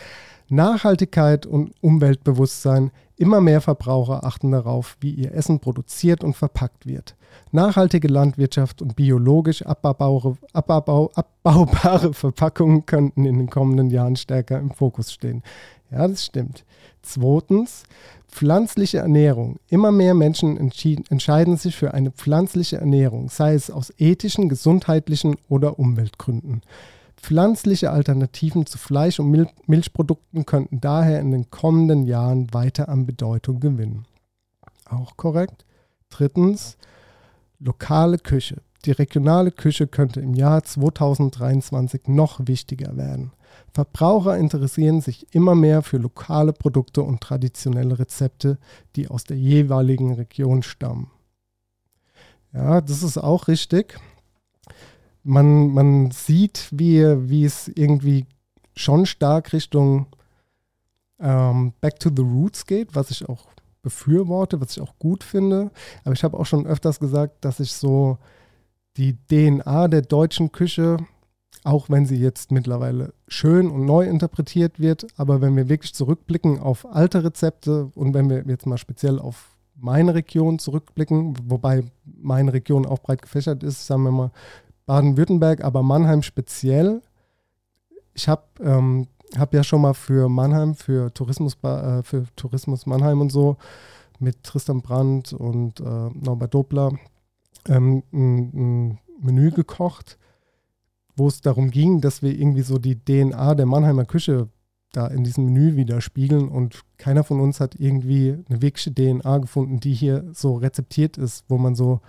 Nachhaltigkeit 0.49 1.45
und 1.45 1.71
Umweltbewusstsein. 1.81 2.91
Immer 3.15 3.41
mehr 3.41 3.61
Verbraucher 3.61 4.23
achten 4.23 4.51
darauf, 4.51 4.97
wie 4.99 5.11
ihr 5.11 5.33
Essen 5.33 5.59
produziert 5.59 6.23
und 6.23 6.35
verpackt 6.35 6.85
wird. 6.85 7.15
Nachhaltige 7.51 8.07
Landwirtschaft 8.07 8.81
und 8.81 8.95
biologisch 8.95 9.63
abbaubare, 9.63 10.37
abbau, 10.51 11.11
abbaubare 11.15 12.13
Verpackungen 12.13 12.85
könnten 12.85 13.25
in 13.25 13.37
den 13.37 13.49
kommenden 13.49 13.89
Jahren 13.89 14.15
stärker 14.15 14.59
im 14.59 14.71
Fokus 14.71 15.11
stehen. 15.11 15.43
Ja, 15.91 16.07
das 16.07 16.25
stimmt. 16.25 16.65
Zweitens, 17.01 17.83
pflanzliche 18.27 18.99
Ernährung. 18.99 19.57
Immer 19.69 19.91
mehr 19.91 20.13
Menschen 20.13 20.57
entscheiden 20.57 21.57
sich 21.57 21.75
für 21.75 21.93
eine 21.93 22.11
pflanzliche 22.11 22.77
Ernährung, 22.77 23.29
sei 23.29 23.53
es 23.53 23.69
aus 23.69 23.93
ethischen, 23.97 24.49
gesundheitlichen 24.49 25.35
oder 25.49 25.77
Umweltgründen. 25.77 26.61
Pflanzliche 27.17 27.91
Alternativen 27.91 28.65
zu 28.65 28.77
Fleisch 28.77 29.19
und 29.19 29.29
Mil 29.31 29.47
Milchprodukten 29.65 30.45
könnten 30.45 30.81
daher 30.81 31.21
in 31.21 31.31
den 31.31 31.49
kommenden 31.49 32.05
Jahren 32.05 32.53
weiter 32.53 32.89
an 32.89 33.05
Bedeutung 33.05 33.59
gewinnen. 33.59 34.05
Auch 34.89 35.15
korrekt. 35.15 35.65
Drittens, 36.09 36.77
lokale 37.59 38.17
Küche. 38.17 38.61
Die 38.85 38.91
regionale 38.91 39.51
Küche 39.51 39.87
könnte 39.87 40.19
im 40.19 40.33
Jahr 40.33 40.63
2023 40.63 42.07
noch 42.07 42.41
wichtiger 42.45 42.97
werden. 42.97 43.31
Verbraucher 43.73 44.37
interessieren 44.37 45.01
sich 45.01 45.33
immer 45.33 45.55
mehr 45.55 45.81
für 45.81 45.97
lokale 45.97 46.53
Produkte 46.53 47.01
und 47.01 47.21
traditionelle 47.21 47.97
Rezepte, 47.97 48.57
die 48.95 49.07
aus 49.07 49.23
der 49.23 49.37
jeweiligen 49.37 50.13
Region 50.13 50.63
stammen. 50.63 51.09
Ja, 52.53 52.81
das 52.81 53.01
ist 53.01 53.17
auch 53.17 53.47
richtig. 53.47 53.99
Man, 55.23 55.73
man 55.73 56.11
sieht, 56.11 56.69
wie, 56.71 57.01
wie 57.29 57.45
es 57.45 57.67
irgendwie 57.67 58.27
schon 58.75 59.05
stark 59.05 59.53
Richtung 59.53 60.07
ähm, 61.19 61.73
Back 61.81 61.99
to 61.99 62.09
the 62.15 62.21
Roots 62.21 62.65
geht, 62.65 62.95
was 62.95 63.09
ich 63.09 63.27
auch 63.27 63.47
befürworte, 63.81 64.61
was 64.61 64.77
ich 64.77 64.81
auch 64.81 64.97
gut 64.99 65.23
finde. 65.23 65.71
Aber 66.03 66.13
ich 66.13 66.23
habe 66.23 66.37
auch 66.37 66.45
schon 66.45 66.67
öfters 66.67 66.99
gesagt, 66.99 67.43
dass 67.45 67.59
ich 67.59 67.73
so 67.73 68.17
die 68.97 69.17
DNA 69.27 69.87
der 69.87 70.01
deutschen 70.01 70.51
Küche 70.51 70.97
auch 71.63 71.89
wenn 71.89 72.05
sie 72.05 72.17
jetzt 72.17 72.51
mittlerweile 72.51 73.13
schön 73.27 73.69
und 73.69 73.85
neu 73.85 74.05
interpretiert 74.05 74.79
wird. 74.79 75.07
Aber 75.17 75.41
wenn 75.41 75.55
wir 75.55 75.69
wirklich 75.69 75.93
zurückblicken 75.93 76.59
auf 76.59 76.85
alte 76.85 77.23
Rezepte 77.23 77.91
und 77.95 78.13
wenn 78.13 78.29
wir 78.29 78.43
jetzt 78.47 78.65
mal 78.65 78.77
speziell 78.77 79.19
auf 79.19 79.55
meine 79.75 80.13
Region 80.13 80.59
zurückblicken, 80.59 81.35
wobei 81.49 81.83
meine 82.05 82.53
Region 82.53 82.85
auch 82.85 82.99
breit 82.99 83.21
gefächert 83.21 83.63
ist, 83.63 83.85
sagen 83.85 84.03
wir 84.03 84.11
mal 84.11 84.31
Baden-Württemberg, 84.85 85.63
aber 85.63 85.83
Mannheim 85.83 86.21
speziell. 86.21 87.01
Ich 88.13 88.27
habe 88.27 88.43
ähm, 88.61 89.07
hab 89.37 89.53
ja 89.53 89.63
schon 89.63 89.81
mal 89.81 89.93
für 89.93 90.29
Mannheim, 90.29 90.75
für 90.75 91.13
Tourismus, 91.13 91.57
äh, 91.63 92.03
für 92.03 92.25
Tourismus 92.35 92.85
Mannheim 92.85 93.21
und 93.21 93.31
so 93.31 93.57
mit 94.19 94.43
Tristan 94.43 94.81
Brandt 94.81 95.33
und 95.33 95.79
äh, 95.79 95.83
Norbert 95.83 96.53
Dobler 96.53 96.91
ähm, 97.67 98.03
ein, 98.11 98.51
ein 98.53 98.99
Menü 99.21 99.51
gekocht, 99.51 100.17
wo 101.15 101.27
es 101.27 101.41
darum 101.41 101.71
ging, 101.71 102.01
dass 102.01 102.21
wir 102.21 102.31
irgendwie 102.31 102.61
so 102.61 102.77
die 102.77 102.97
DNA 102.97 103.55
der 103.55 103.65
Mannheimer 103.65 104.05
Küche 104.05 104.49
da 104.93 105.07
in 105.07 105.23
diesem 105.23 105.45
Menü 105.45 105.75
widerspiegeln 105.75 106.47
und 106.47 106.81
keiner 106.97 107.23
von 107.23 107.39
uns 107.39 107.59
hat 107.59 107.75
irgendwie 107.75 108.37
eine 108.47 108.61
wirkliche 108.61 108.93
DNA 108.93 109.39
gefunden, 109.39 109.79
die 109.79 109.93
hier 109.93 110.23
so 110.33 110.55
rezeptiert 110.55 111.17
ist, 111.17 111.45
wo 111.49 111.57
man 111.57 111.75
so, 111.75 111.99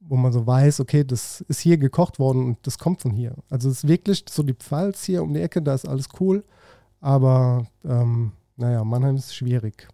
wo 0.00 0.16
man 0.16 0.32
so 0.32 0.46
weiß, 0.46 0.80
okay, 0.80 1.04
das 1.04 1.42
ist 1.42 1.60
hier 1.60 1.78
gekocht 1.78 2.18
worden 2.18 2.44
und 2.44 2.58
das 2.66 2.78
kommt 2.78 3.02
von 3.02 3.12
hier. 3.12 3.34
Also 3.48 3.70
es 3.70 3.78
ist 3.84 3.88
wirklich 3.88 4.24
so 4.28 4.42
die 4.42 4.54
Pfalz 4.54 5.04
hier 5.04 5.22
um 5.22 5.32
die 5.32 5.40
Ecke, 5.40 5.62
da 5.62 5.74
ist 5.74 5.88
alles 5.88 6.08
cool, 6.20 6.44
aber 7.00 7.66
ähm, 7.84 8.32
naja, 8.56 8.84
Mannheim 8.84 9.16
ist 9.16 9.34
schwierig. 9.34 9.88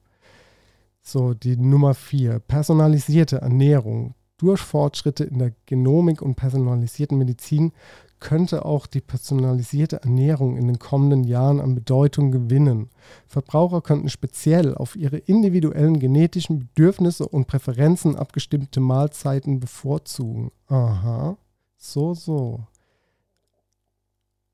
So, 1.03 1.33
die 1.33 1.57
Nummer 1.57 1.95
vier, 1.95 2.39
personalisierte 2.39 3.41
Ernährung. 3.41 4.15
Durch 4.37 4.61
Fortschritte 4.61 5.25
in 5.25 5.39
der 5.39 5.53
Genomik 5.67 6.23
und 6.23 6.37
personalisierten 6.37 7.19
Medizin 7.19 7.73
könnte 8.21 8.65
auch 8.65 8.87
die 8.87 9.01
personalisierte 9.01 10.03
Ernährung 10.03 10.57
in 10.57 10.67
den 10.67 10.79
kommenden 10.79 11.25
Jahren 11.25 11.61
an 11.61 11.75
Bedeutung 11.75 12.31
gewinnen. 12.31 12.91
Verbraucher 13.27 13.81
könnten 13.81 14.09
speziell 14.09 14.75
auf 14.75 14.97
ihre 14.97 15.19
individuellen 15.19 15.99
genetischen 15.99 16.59
Bedürfnisse 16.59 17.29
und 17.29 17.47
Präferenzen 17.47 18.17
abgestimmte 18.17 18.81
Mahlzeiten 18.81 19.61
bevorzugen. 19.61 20.51
Aha, 20.67 21.37
so, 21.77 22.15
so. 22.15 22.67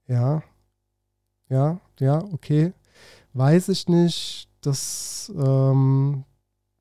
Ja, 0.07 0.43
ja, 1.49 1.81
ja, 2.01 2.23
okay. 2.33 2.73
Weiß 3.33 3.69
ich 3.69 3.89
nicht. 3.89 4.49
Das, 4.61 5.33
ähm, 5.37 6.25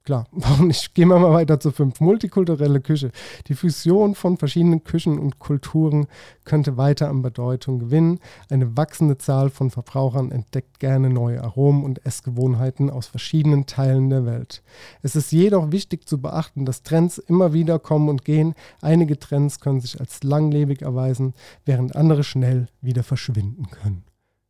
Klar, 0.03 0.27
warum 0.31 0.67
nicht? 0.67 0.93
Gehen 0.95 1.07
wir 1.07 1.17
mal 1.17 1.31
weiter 1.31 1.61
zu 1.61 1.71
fünf. 1.71 2.01
Multikulturelle 2.01 2.81
Küche. 2.81 3.11
Die 3.47 3.55
Fusion 3.55 4.15
von 4.15 4.37
verschiedenen 4.37 4.83
Küchen 4.83 5.17
und 5.17 5.39
Kulturen 5.39 6.07
könnte 6.43 6.75
weiter 6.75 7.09
an 7.09 7.21
Bedeutung 7.21 7.79
gewinnen. 7.79 8.19
Eine 8.49 8.75
wachsende 8.75 9.17
Zahl 9.17 9.49
von 9.49 9.71
Verbrauchern 9.71 10.31
entdeckt 10.31 10.81
gerne 10.81 11.09
neue 11.09 11.41
Aromen 11.41 11.85
und 11.85 12.05
Essgewohnheiten 12.05 12.89
aus 12.89 13.07
verschiedenen 13.07 13.65
Teilen 13.65 14.09
der 14.09 14.25
Welt. 14.25 14.61
Es 15.01 15.15
ist 15.15 15.31
jedoch 15.31 15.71
wichtig 15.71 16.05
zu 16.05 16.21
beachten, 16.21 16.65
dass 16.65 16.83
Trends 16.83 17.17
immer 17.17 17.53
wieder 17.53 17.79
kommen 17.79 18.09
und 18.09 18.25
gehen. 18.25 18.55
Einige 18.81 19.17
Trends 19.17 19.61
können 19.61 19.79
sich 19.79 20.01
als 20.01 20.21
langlebig 20.23 20.81
erweisen, 20.81 21.33
während 21.63 21.95
andere 21.95 22.25
schnell 22.25 22.67
wieder 22.81 23.03
verschwinden 23.03 23.69
können. 23.69 24.03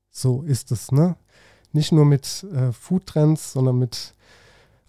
So 0.09 0.41
ist 0.41 0.71
es, 0.71 0.91
ne? 0.91 1.15
Nicht 1.73 1.91
nur 1.91 2.05
mit 2.05 2.45
äh, 2.53 2.71
Foodtrends, 2.71 3.53
sondern 3.53 3.77
mit 3.79 4.13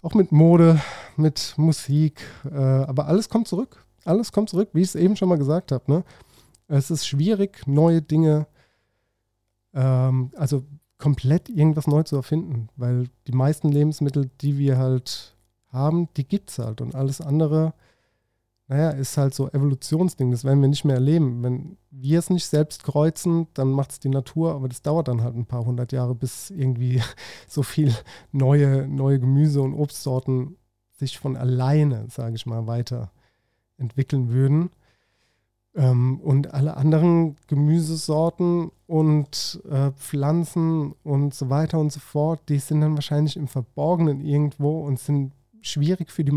auch 0.05 0.13
mit 0.13 0.31
Mode, 0.31 0.79
mit 1.17 1.55
Musik, 1.57 2.21
äh, 2.45 2.55
aber 2.55 3.07
alles 3.07 3.27
kommt 3.27 3.47
zurück. 3.47 3.83
Alles 4.03 4.31
kommt 4.31 4.49
zurück, 4.49 4.69
wie 4.73 4.81
ich 4.81 4.89
es 4.89 4.95
eben 4.95 5.15
schon 5.15 5.29
mal 5.29 5.39
gesagt 5.39 5.71
habe. 5.71 5.91
Ne? 5.91 6.03
Es 6.67 6.91
ist 6.91 7.07
schwierig, 7.07 7.65
neue 7.65 8.03
Dinge, 8.03 8.45
ähm, 9.73 10.31
also 10.35 10.63
komplett 10.99 11.49
irgendwas 11.49 11.87
neu 11.87 12.03
zu 12.03 12.17
erfinden, 12.17 12.69
weil 12.75 13.09
die 13.25 13.31
meisten 13.31 13.69
Lebensmittel, 13.69 14.29
die 14.41 14.59
wir 14.59 14.77
halt 14.77 15.35
haben, 15.69 16.07
die 16.17 16.27
gibt 16.27 16.51
es 16.51 16.59
halt 16.59 16.81
und 16.81 16.93
alles 16.93 17.19
andere 17.19 17.73
naja, 18.67 18.89
ist 18.89 19.17
halt 19.17 19.35
so 19.35 19.47
Evolutionsding, 19.49 20.31
das 20.31 20.43
werden 20.43 20.61
wir 20.61 20.67
nicht 20.67 20.85
mehr 20.85 20.95
erleben. 20.95 21.43
Wenn 21.43 21.77
wir 21.91 22.17
es 22.17 22.31
nicht 22.31 22.47
selbst 22.47 22.83
kreuzen, 22.83 23.47
dann 23.53 23.69
macht 23.69 23.91
es 23.91 23.99
die 23.99 24.09
Natur, 24.09 24.55
aber 24.55 24.67
das 24.67 24.81
dauert 24.81 25.07
dann 25.07 25.21
halt 25.21 25.35
ein 25.35 25.45
paar 25.45 25.65
hundert 25.65 25.91
Jahre, 25.91 26.15
bis 26.15 26.49
irgendwie 26.49 27.01
so 27.47 27.61
viel 27.61 27.93
neue, 28.31 28.87
neue 28.87 29.19
Gemüse- 29.19 29.61
und 29.61 29.75
Obstsorten 29.75 30.57
sich 30.97 31.19
von 31.19 31.37
alleine, 31.37 32.07
sage 32.09 32.35
ich 32.35 32.45
mal, 32.47 32.65
weiterentwickeln 32.65 34.29
würden. 34.29 34.71
Ähm, 35.75 36.19
und 36.21 36.53
alle 36.53 36.77
anderen 36.77 37.35
Gemüsesorten 37.47 38.71
und 38.87 39.61
äh, 39.69 39.91
Pflanzen 39.91 40.93
und 41.03 41.35
so 41.35 41.49
weiter 41.49 41.79
und 41.79 41.91
so 41.91 41.99
fort, 41.99 42.41
die 42.49 42.59
sind 42.59 42.81
dann 42.81 42.95
wahrscheinlich 42.95 43.37
im 43.37 43.47
Verborgenen 43.47 44.21
irgendwo 44.21 44.85
und 44.85 44.99
sind 44.99 45.33
schwierig 45.67 46.11
für 46.11 46.23
die 46.23 46.31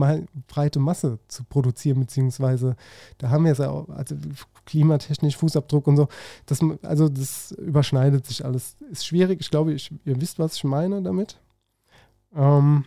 breite 0.47 0.79
Masse 0.79 1.19
zu 1.29 1.45
produzieren, 1.45 2.01
beziehungsweise 2.01 2.77
da 3.19 3.31
haben 3.31 3.45
wir 3.45 3.53
es 3.53 3.59
ja 3.59 3.71
auch, 3.71 3.89
also 3.89 4.17
klimatechnisch, 4.67 5.37
Fußabdruck 5.37 5.87
und 5.87 5.97
so. 5.97 6.09
Das, 6.47 6.61
also 6.83 7.09
das 7.09 7.53
überschneidet 7.53 8.27
sich 8.27 8.45
alles. 8.45 8.77
Ist 8.91 9.07
schwierig. 9.07 9.41
Ich 9.41 9.51
glaube, 9.51 9.73
ich, 9.73 9.91
ihr 10.05 10.21
wisst, 10.21 10.39
was 10.39 10.57
ich 10.57 10.65
meine 10.65 11.03
damit. 11.03 11.41
Ähm, 12.35 12.85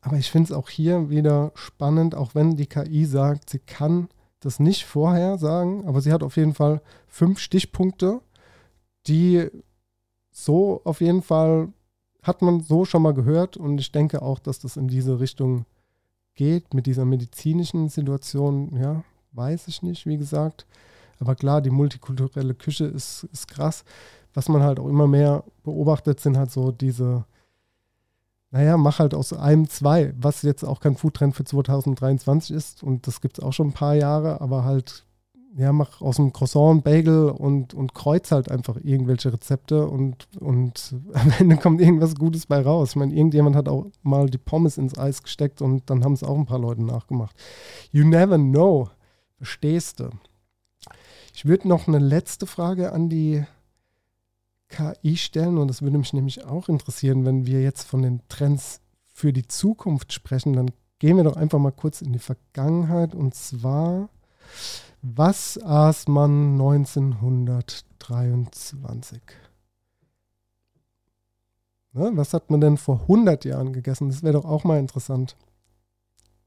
aber 0.00 0.16
ich 0.16 0.30
finde 0.30 0.46
es 0.46 0.52
auch 0.52 0.68
hier 0.68 1.10
wieder 1.10 1.52
spannend, 1.54 2.14
auch 2.14 2.34
wenn 2.34 2.56
die 2.56 2.66
KI 2.66 3.04
sagt, 3.04 3.50
sie 3.50 3.58
kann 3.58 4.08
das 4.40 4.60
nicht 4.60 4.84
vorher 4.84 5.38
sagen, 5.38 5.86
aber 5.86 6.00
sie 6.00 6.12
hat 6.12 6.22
auf 6.22 6.36
jeden 6.36 6.54
Fall 6.54 6.80
fünf 7.08 7.40
Stichpunkte, 7.40 8.20
die 9.06 9.48
so 10.30 10.80
auf 10.84 11.00
jeden 11.00 11.22
Fall 11.22 11.72
hat 12.22 12.42
man 12.42 12.60
so 12.60 12.84
schon 12.84 13.02
mal 13.02 13.14
gehört 13.14 13.56
und 13.56 13.78
ich 13.78 13.92
denke 13.92 14.22
auch, 14.22 14.38
dass 14.38 14.58
das 14.58 14.76
in 14.76 14.88
diese 14.88 15.20
Richtung 15.20 15.64
geht 16.34 16.74
mit 16.74 16.86
dieser 16.86 17.04
medizinischen 17.04 17.88
Situation. 17.88 18.76
Ja, 18.76 19.04
weiß 19.32 19.68
ich 19.68 19.82
nicht, 19.82 20.06
wie 20.06 20.16
gesagt. 20.16 20.66
Aber 21.20 21.34
klar, 21.34 21.60
die 21.60 21.70
multikulturelle 21.70 22.54
Küche 22.54 22.84
ist, 22.84 23.24
ist 23.32 23.48
krass. 23.48 23.84
Was 24.34 24.48
man 24.48 24.62
halt 24.62 24.78
auch 24.78 24.88
immer 24.88 25.06
mehr 25.06 25.42
beobachtet, 25.64 26.20
sind 26.20 26.36
halt 26.36 26.52
so 26.52 26.70
diese, 26.70 27.24
naja, 28.50 28.76
mach 28.76 29.00
halt 29.00 29.14
aus 29.14 29.32
einem 29.32 29.68
zwei, 29.68 30.14
was 30.16 30.42
jetzt 30.42 30.64
auch 30.64 30.80
kein 30.80 30.96
Foodtrend 30.96 31.34
für 31.34 31.44
2023 31.44 32.54
ist. 32.54 32.82
Und 32.82 33.06
das 33.06 33.20
gibt 33.20 33.38
es 33.38 33.44
auch 33.44 33.52
schon 33.52 33.68
ein 33.68 33.74
paar 33.74 33.94
Jahre, 33.94 34.40
aber 34.40 34.64
halt 34.64 35.04
ja, 35.56 35.72
mach 35.72 36.00
aus 36.00 36.16
dem 36.16 36.32
Croissant 36.32 36.84
Bagel 36.84 37.30
und, 37.30 37.74
und 37.74 37.94
kreuz 37.94 38.30
halt 38.30 38.50
einfach 38.50 38.76
irgendwelche 38.82 39.32
Rezepte 39.32 39.86
und, 39.86 40.28
und 40.38 40.94
am 41.14 41.32
Ende 41.38 41.56
kommt 41.56 41.80
irgendwas 41.80 42.14
Gutes 42.14 42.46
bei 42.46 42.60
raus. 42.60 42.90
Ich 42.90 42.96
meine, 42.96 43.14
irgendjemand 43.14 43.56
hat 43.56 43.68
auch 43.68 43.86
mal 44.02 44.28
die 44.28 44.38
Pommes 44.38 44.78
ins 44.78 44.98
Eis 44.98 45.22
gesteckt 45.22 45.62
und 45.62 45.88
dann 45.90 46.04
haben 46.04 46.12
es 46.12 46.22
auch 46.22 46.36
ein 46.36 46.46
paar 46.46 46.58
Leute 46.58 46.84
nachgemacht. 46.84 47.36
You 47.90 48.04
never 48.04 48.36
know. 48.36 48.90
Verstehst 49.36 50.00
du? 50.00 50.10
Ich 51.34 51.46
würde 51.46 51.68
noch 51.68 51.86
eine 51.86 52.00
letzte 52.00 52.46
Frage 52.46 52.92
an 52.92 53.08
die 53.08 53.44
KI 54.68 55.16
stellen 55.16 55.56
und 55.56 55.68
das 55.68 55.82
würde 55.82 55.98
mich 55.98 56.12
nämlich 56.12 56.44
auch 56.44 56.68
interessieren, 56.68 57.24
wenn 57.24 57.46
wir 57.46 57.62
jetzt 57.62 57.84
von 57.84 58.02
den 58.02 58.20
Trends 58.28 58.80
für 59.06 59.32
die 59.32 59.46
Zukunft 59.46 60.12
sprechen, 60.12 60.52
dann 60.52 60.70
gehen 60.98 61.16
wir 61.16 61.24
doch 61.24 61.36
einfach 61.36 61.58
mal 61.58 61.72
kurz 61.72 62.02
in 62.02 62.12
die 62.12 62.18
Vergangenheit 62.18 63.14
und 63.14 63.34
zwar 63.34 64.10
was 65.02 65.58
aß 65.62 66.08
man 66.08 66.52
1923? 66.52 69.20
Ne, 71.92 72.10
was 72.14 72.34
hat 72.34 72.50
man 72.50 72.60
denn 72.60 72.76
vor 72.76 73.02
100 73.02 73.44
Jahren 73.44 73.72
gegessen? 73.72 74.08
Das 74.08 74.22
wäre 74.22 74.34
doch 74.34 74.44
auch 74.44 74.64
mal 74.64 74.78
interessant. 74.78 75.36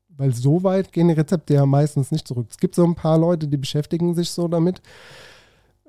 Weil 0.09 0.33
so 0.33 0.63
weit 0.63 0.91
gehen 0.91 1.07
die 1.07 1.13
Rezepte 1.13 1.55
ja 1.55 1.65
meistens 1.65 2.11
nicht 2.11 2.27
zurück. 2.27 2.47
Es 2.49 2.57
gibt 2.57 2.75
so 2.75 2.83
ein 2.83 2.95
paar 2.95 3.17
Leute, 3.17 3.47
die 3.47 3.57
beschäftigen 3.57 4.13
sich 4.13 4.31
so 4.31 4.47
damit. 4.47 4.81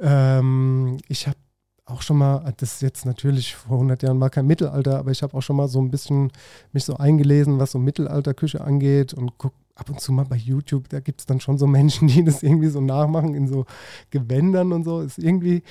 Ähm, 0.00 0.98
ich 1.08 1.26
habe 1.26 1.36
auch 1.84 2.02
schon 2.02 2.18
mal, 2.18 2.52
das 2.56 2.74
ist 2.74 2.82
jetzt 2.82 3.04
natürlich 3.04 3.54
vor 3.54 3.76
100 3.76 4.02
Jahren 4.02 4.20
war 4.20 4.30
kein 4.30 4.46
Mittelalter, 4.46 4.98
aber 4.98 5.10
ich 5.10 5.22
habe 5.22 5.36
auch 5.36 5.42
schon 5.42 5.56
mal 5.56 5.68
so 5.68 5.80
ein 5.80 5.90
bisschen 5.90 6.30
mich 6.72 6.84
so 6.84 6.96
eingelesen, 6.96 7.58
was 7.58 7.72
so 7.72 7.78
Mittelalterküche 7.78 8.62
angeht 8.62 9.12
und 9.12 9.32
guck 9.38 9.52
ab 9.74 9.88
und 9.88 10.00
zu 10.00 10.12
mal 10.12 10.24
bei 10.24 10.36
YouTube, 10.36 10.88
da 10.88 11.00
gibt 11.00 11.20
es 11.20 11.26
dann 11.26 11.40
schon 11.40 11.58
so 11.58 11.66
Menschen, 11.66 12.08
die 12.08 12.24
das 12.24 12.42
irgendwie 12.42 12.68
so 12.68 12.80
nachmachen 12.80 13.34
in 13.34 13.48
so 13.48 13.66
Gewändern 14.10 14.72
und 14.72 14.84
so. 14.84 15.00
Ist 15.00 15.18
irgendwie, 15.18 15.62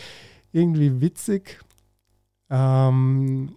irgendwie 0.51 1.01
witzig, 1.01 1.59
ähm, 2.49 3.55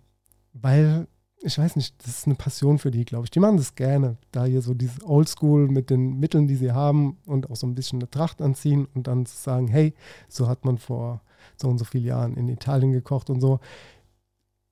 weil 0.52 1.07
ich 1.44 1.59
weiß 1.59 1.76
nicht, 1.76 1.94
das 2.02 2.18
ist 2.18 2.26
eine 2.26 2.37
Passion 2.37 2.78
für 2.78 2.90
die, 2.90 3.04
glaube 3.04 3.24
ich. 3.24 3.30
Die 3.30 3.40
machen 3.40 3.59
das 3.59 3.74
gerne, 3.74 4.16
da 4.33 4.46
hier 4.46 4.62
so 4.62 4.72
dieses 4.72 5.04
Oldschool 5.04 5.68
mit 5.68 5.90
den 5.90 6.18
Mitteln, 6.18 6.46
die 6.46 6.57
sie 6.57 6.72
haben 6.72 7.18
und 7.26 7.50
auch 7.50 7.57
so 7.57 7.66
ein 7.66 7.74
bisschen 7.74 7.98
eine 7.98 8.11
Tracht 8.11 8.40
anziehen 8.40 8.87
und 8.94 9.07
dann 9.07 9.26
zu 9.26 9.37
sagen, 9.37 9.68
hey, 9.68 9.92
so 10.28 10.48
hat 10.48 10.64
man 10.64 10.78
vor 10.78 11.20
so 11.57 11.68
und 11.68 11.76
so 11.76 11.85
vielen 11.85 12.07
Jahren 12.07 12.37
in 12.37 12.48
Italien 12.48 12.92
gekocht 12.92 13.28
und 13.28 13.40
so. 13.40 13.61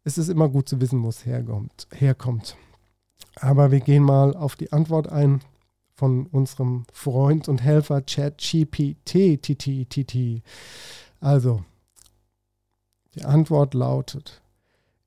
Es 0.04 0.16
ist 0.16 0.28
immer 0.28 0.48
gut 0.48 0.66
zu 0.66 0.80
wissen, 0.80 1.02
wo 1.02 1.08
es 1.08 1.26
herkommt. 1.26 1.86
herkommt. 1.92 2.56
Aber 3.36 3.70
wir 3.70 3.80
gehen 3.80 4.02
mal 4.02 4.34
auf 4.34 4.56
die 4.56 4.72
Antwort 4.72 5.08
ein 5.08 5.42
von 6.02 6.26
unserem 6.26 6.82
Freund 6.92 7.48
und 7.48 7.62
Helfer 7.62 8.02
ChatGPT. 8.02 9.38
Also, 11.20 11.62
die 13.14 13.24
Antwort 13.24 13.72
lautet, 13.72 14.42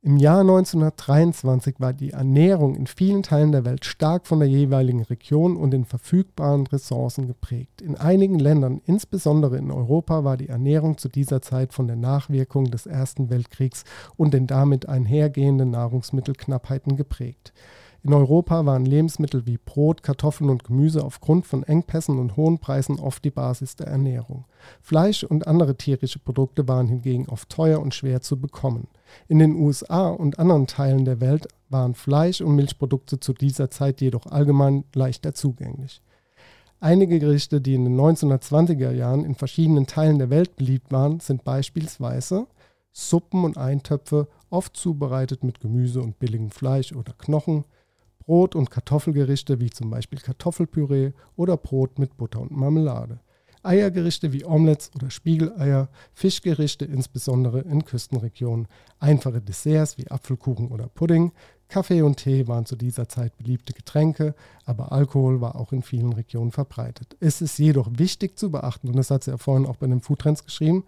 im 0.02 0.16
Jahr 0.16 0.40
1923 0.40 1.82
war 1.82 1.92
die 1.92 2.12
Ernährung 2.12 2.76
in 2.76 2.88
vielen 2.88 3.24
Teilen 3.24 3.52
der 3.52 3.66
Welt 3.66 3.84
stark 3.84 4.26
von 4.26 4.40
der 4.40 4.48
jeweiligen 4.48 5.02
Region 5.02 5.58
und 5.58 5.72
den 5.72 5.84
verfügbaren 5.84 6.66
Ressourcen 6.68 7.28
geprägt. 7.28 7.82
In 7.82 7.98
einigen 7.98 8.40
Ländern, 8.40 8.80
insbesondere 8.86 9.58
in 9.58 9.72
Europa, 9.72 10.24
war 10.24 10.38
die 10.38 10.48
Ernährung 10.48 10.98
zu 10.98 11.10
dieser 11.10 11.42
Zeit 11.42 11.74
von 11.74 11.88
der 11.88 11.98
Nachwirkung 11.98 12.72
des 12.72 12.86
Ersten 12.86 13.30
Weltkriegs 13.30 13.84
und 14.16 14.34
den 14.34 14.48
damit 14.48 14.88
einhergehenden 14.88 15.72
Nahrungsmittelknappheiten 15.72 16.96
geprägt. 16.96 17.52
In 18.06 18.14
Europa 18.14 18.68
waren 18.68 18.86
Lebensmittel 18.86 19.48
wie 19.48 19.58
Brot, 19.58 20.04
Kartoffeln 20.04 20.52
und 20.52 20.64
Gemüse 20.64 21.04
aufgrund 21.04 21.48
von 21.48 21.64
Engpässen 21.64 22.20
und 22.20 22.38
hohen 22.38 22.60
Preisen 22.60 23.00
oft 23.00 23.26
die 23.26 23.32
Basis 23.32 23.78
der 23.78 23.88
Ernährung. 23.88 24.46
Fleisch 24.80 25.24
und 25.24 25.48
andere 25.48 25.76
tierische 25.76 26.20
Produkte 26.20 26.68
waren 26.68 26.88
hingegen 26.88 27.28
oft 27.28 27.50
teuer 27.50 27.80
und 27.80 27.96
schwer 27.96 28.22
zu 28.22 28.40
bekommen. 28.40 28.90
In 29.28 29.40
den 29.40 29.56
USA 29.56 30.10
und 30.10 30.38
anderen 30.38 30.68
Teilen 30.68 31.04
der 31.04 31.20
Welt 31.20 31.48
waren 31.70 31.96
Fleisch- 31.96 32.42
und 32.42 32.56
Milchprodukte 32.56 33.20
zu 33.20 33.34
dieser 33.34 33.72
Zeit 33.72 34.02
jedoch 34.02 34.28
allgemein 34.28 34.84
leichter 34.94 35.34
zugänglich. 35.34 36.04
Einige 36.80 37.18
Gerichte, 37.18 37.60
die 37.60 37.74
in 37.74 37.86
den 37.86 38.00
1920er 38.00 38.92
Jahren 38.92 39.26
in 39.26 39.34
verschiedenen 39.34 39.88
Teilen 39.88 40.20
der 40.20 40.30
Welt 40.30 40.56
beliebt 40.58 40.92
waren, 40.92 41.22
sind 41.22 41.44
beispielsweise 41.44 42.46
Suppen 42.92 43.46
und 43.46 43.58
Eintöpfe, 43.58 44.28
oft 44.52 44.78
zubereitet 44.78 45.44
mit 45.44 45.60
Gemüse 45.60 46.04
und 46.04 46.20
billigem 46.20 46.52
Fleisch 46.52 46.94
oder 46.94 47.14
Knochen, 47.18 47.66
Brot- 48.26 48.56
und 48.56 48.72
Kartoffelgerichte 48.72 49.60
wie 49.60 49.70
zum 49.70 49.90
Beispiel 49.90 50.20
Kartoffelpüree 50.20 51.12
oder 51.36 51.58
Brot 51.58 52.00
mit 52.00 52.18
Butter 52.18 52.42
und 52.42 52.52
Marmelade. 52.52 53.20
Eiergerichte 53.66 54.32
wie 54.32 54.46
Omelettes 54.46 54.92
oder 54.96 55.10
Spiegeleier, 55.10 55.90
Fischgerichte 56.14 56.86
insbesondere 56.86 57.62
in 57.62 57.84
Küstenregionen, 57.84 58.68
einfache 59.00 59.42
Desserts 59.42 59.98
wie 59.98 60.10
Apfelkuchen 60.10 60.68
oder 60.70 60.88
Pudding, 60.88 61.32
Kaffee 61.68 62.04
und 62.04 62.18
Tee 62.18 62.48
waren 62.48 62.66
zu 62.66 62.76
dieser 62.76 63.10
Zeit 63.10 63.38
beliebte 63.38 63.74
Getränke, 63.74 64.36
aber 64.66 64.92
Alkohol 64.92 65.42
war 65.42 65.56
auch 65.56 65.72
in 65.72 65.82
vielen 65.82 66.14
Regionen 66.14 66.52
verbreitet. 66.52 67.18
Es 67.20 67.42
ist 67.42 67.58
jedoch 67.58 67.90
wichtig 67.92 68.38
zu 68.38 68.52
beachten, 68.52 68.90
und 68.90 68.96
das 68.96 69.10
hat 69.10 69.24
sie 69.24 69.32
ja 69.32 69.38
vorhin 69.38 69.66
auch 69.66 69.78
bei 69.78 69.88
den 69.88 70.02
Foodtrends 70.02 70.44
geschrieben, 70.44 70.84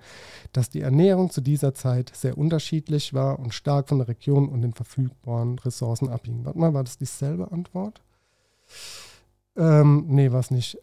dass 0.53 0.69
die 0.69 0.81
Ernährung 0.81 1.29
zu 1.31 1.41
dieser 1.41 1.73
Zeit 1.73 2.11
sehr 2.15 2.37
unterschiedlich 2.37 3.13
war 3.13 3.39
und 3.39 3.53
stark 3.53 3.89
von 3.89 3.97
der 3.97 4.07
Region 4.07 4.49
und 4.49 4.61
den 4.61 4.73
verfügbaren 4.73 5.57
Ressourcen 5.59 6.09
abhing. 6.09 6.45
Warte 6.45 6.59
mal, 6.59 6.73
war 6.73 6.83
das 6.83 6.97
dieselbe 6.97 7.51
Antwort? 7.51 8.01
Ähm, 9.55 10.05
nee, 10.07 10.31
war 10.31 10.39
es 10.39 10.51
nicht. 10.51 10.77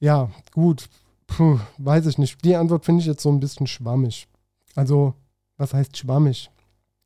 Ja, 0.00 0.30
gut. 0.52 0.88
Puh, 1.26 1.58
weiß 1.76 2.06
ich 2.06 2.18
nicht. 2.18 2.42
Die 2.44 2.56
Antwort 2.56 2.84
finde 2.84 3.00
ich 3.00 3.06
jetzt 3.06 3.22
so 3.22 3.30
ein 3.30 3.40
bisschen 3.40 3.66
schwammig. 3.66 4.28
Also, 4.74 5.14
was 5.58 5.74
heißt 5.74 5.96
schwammig? 5.96 6.50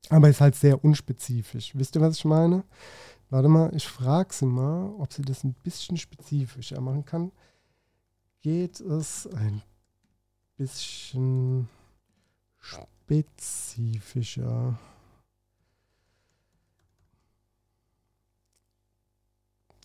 Aber 0.09 0.29
ist 0.29 0.41
halt 0.41 0.57
sehr 0.57 0.85
unspezifisch. 0.85 1.71
Wisst 1.75 1.95
ihr, 1.95 2.01
was 2.01 2.17
ich 2.17 2.25
meine? 2.25 2.65
Warte 3.31 3.49
mal, 3.49 3.73
ich 3.75 3.87
frage 3.87 4.35
sie 4.35 4.47
mal, 4.47 4.93
ob 4.99 5.13
sie 5.13 5.23
das 5.23 5.45
ein 5.45 5.55
bisschen 5.63 5.97
spezifischer 5.97 6.81
machen 6.81 7.05
kann. 7.05 7.31
Geht 8.43 8.81
es 8.81 9.29
ein 9.29 9.63
bisschen 10.57 11.69
spezifischer? 12.59 14.77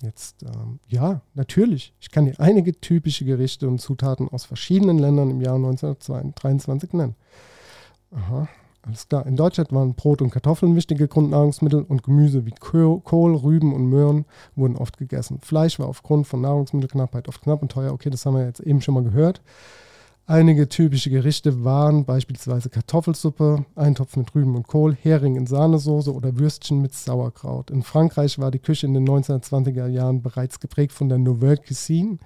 Jetzt, 0.01 0.43
ähm, 0.43 0.79
ja, 0.87 1.21
natürlich. 1.33 1.93
Ich 1.99 2.11
kann 2.11 2.25
dir 2.25 2.39
einige 2.39 2.79
typische 2.79 3.25
Gerichte 3.25 3.67
und 3.67 3.79
Zutaten 3.79 4.29
aus 4.29 4.45
verschiedenen 4.45 4.99
Ländern 4.99 5.31
im 5.31 5.41
Jahr 5.41 5.55
1923 5.55 6.93
nennen. 6.93 7.15
Aha, 8.11 8.47
alles 8.87 9.07
klar. 9.07 9.25
In 9.25 9.35
Deutschland 9.35 9.71
waren 9.73 9.93
Brot 9.93 10.21
und 10.21 10.31
Kartoffeln 10.31 10.75
wichtige 10.75 11.07
Grundnahrungsmittel 11.07 11.83
und 11.83 12.03
Gemüse 12.03 12.45
wie 12.45 12.53
Kohl, 12.59 13.35
Rüben 13.35 13.73
und 13.73 13.89
Möhren 13.89 14.25
wurden 14.55 14.77
oft 14.77 14.97
gegessen. 14.97 15.39
Fleisch 15.41 15.77
war 15.79 15.87
aufgrund 15.87 16.27
von 16.27 16.41
Nahrungsmittelknappheit 16.41 17.27
oft 17.27 17.41
knapp 17.41 17.61
und 17.61 17.71
teuer. 17.71 17.91
Okay, 17.91 18.09
das 18.09 18.25
haben 18.25 18.35
wir 18.35 18.45
jetzt 18.45 18.61
eben 18.61 18.81
schon 18.81 18.93
mal 18.93 19.03
gehört. 19.03 19.41
Einige 20.29 20.67
typische 20.67 21.09
Gerichte 21.09 21.63
waren 21.63 22.03
beispielsweise 22.03 22.69
Kartoffelsuppe, 22.69 23.63
Eintopf 23.75 24.17
mit 24.17 24.35
Rüben 24.35 24.57
und 24.57 24.67
Kohl, 24.67 24.93
Hering 24.93 25.37
in 25.37 25.47
Sahnesoße 25.47 26.13
oder 26.13 26.37
Würstchen 26.37 26.81
mit 26.81 26.93
Sauerkraut. 26.93 27.71
In 27.71 27.81
Frankreich 27.81 28.37
war 28.37 28.51
die 28.51 28.59
Küche 28.59 28.87
in 28.87 28.93
den 28.93 29.07
1920er 29.07 29.87
Jahren 29.87 30.21
bereits 30.21 30.59
geprägt 30.59 30.91
von 30.91 31.07
der 31.07 31.17
Nouvelle 31.17 31.55
Cuisine, 31.65 32.17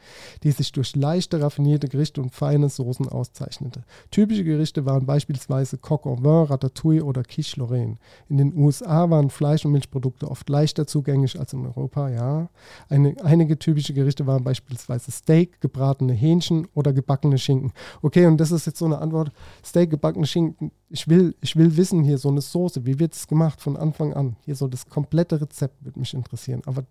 die 0.41 0.49
sich 0.49 0.71
durch 0.71 0.95
leichte, 0.95 1.43
raffinierte 1.43 1.87
Gerichte 1.89 2.23
und 2.23 2.33
feine 2.33 2.69
Soßen 2.69 3.07
auszeichnete. 3.07 3.83
Typische 4.09 4.45
Gerichte 4.45 4.87
waren 4.87 5.05
beispielsweise 5.05 5.77
Coq 5.77 6.07
au 6.07 6.17
vin, 6.23 6.47
Ratatouille 6.47 7.05
oder 7.05 7.21
Quiche 7.21 7.59
Lorraine. 7.59 7.97
In 8.29 8.37
den 8.39 8.57
USA 8.57 9.11
waren 9.11 9.29
Fleisch- 9.29 9.63
und 9.63 9.73
Milchprodukte 9.73 10.27
oft 10.27 10.49
leichter 10.49 10.87
zugänglich 10.87 11.39
als 11.39 11.53
in 11.53 11.67
Europa, 11.67 12.09
ja. 12.09 12.49
Eine, 12.89 13.13
einige 13.23 13.59
typische 13.59 13.93
Gerichte 13.93 14.25
waren 14.25 14.43
beispielsweise 14.43 15.11
Steak, 15.11 15.61
gebratene 15.61 16.13
Hähnchen 16.13 16.67
oder 16.73 16.93
gebackene 16.93 17.37
Schinken. 17.37 17.73
Okay, 18.01 18.25
und 18.25 18.37
das 18.37 18.51
ist 18.51 18.65
jetzt 18.65 18.79
so 18.79 18.85
eine 18.85 18.99
Antwort. 18.99 19.31
Steak, 19.63 19.89
gebackene 19.89 20.25
Schinken. 20.25 20.71
Ich 20.89 21.07
will, 21.07 21.35
ich 21.41 21.55
will 21.55 21.75
wissen 21.77 22.03
hier, 22.03 22.17
so 22.17 22.29
eine 22.29 22.41
Soße, 22.41 22.85
wie 22.85 22.99
wird 22.99 23.13
es 23.13 23.27
gemacht 23.27 23.61
von 23.61 23.77
Anfang 23.77 24.13
an? 24.13 24.35
Hier 24.45 24.55
so 24.55 24.67
das 24.67 24.87
komplette 24.87 25.41
Rezept 25.41 25.83
würde 25.83 25.99
mich 25.99 26.13
interessieren. 26.13 26.61
Aber 26.65 26.85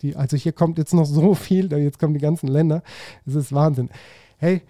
die, 0.00 0.16
also 0.16 0.36
hier 0.36 0.52
kommt 0.52 0.78
jetzt 0.78 0.94
noch 0.94 1.06
so 1.06 1.34
viel, 1.34 1.72
jetzt 1.72 1.98
kommen 1.98 2.14
die 2.14 2.20
ganzen 2.20 2.48
Länder. 2.48 2.82
Es 3.26 3.34
ist 3.34 3.52
Wahnsinn. 3.52 3.90
Hey, 4.36 4.62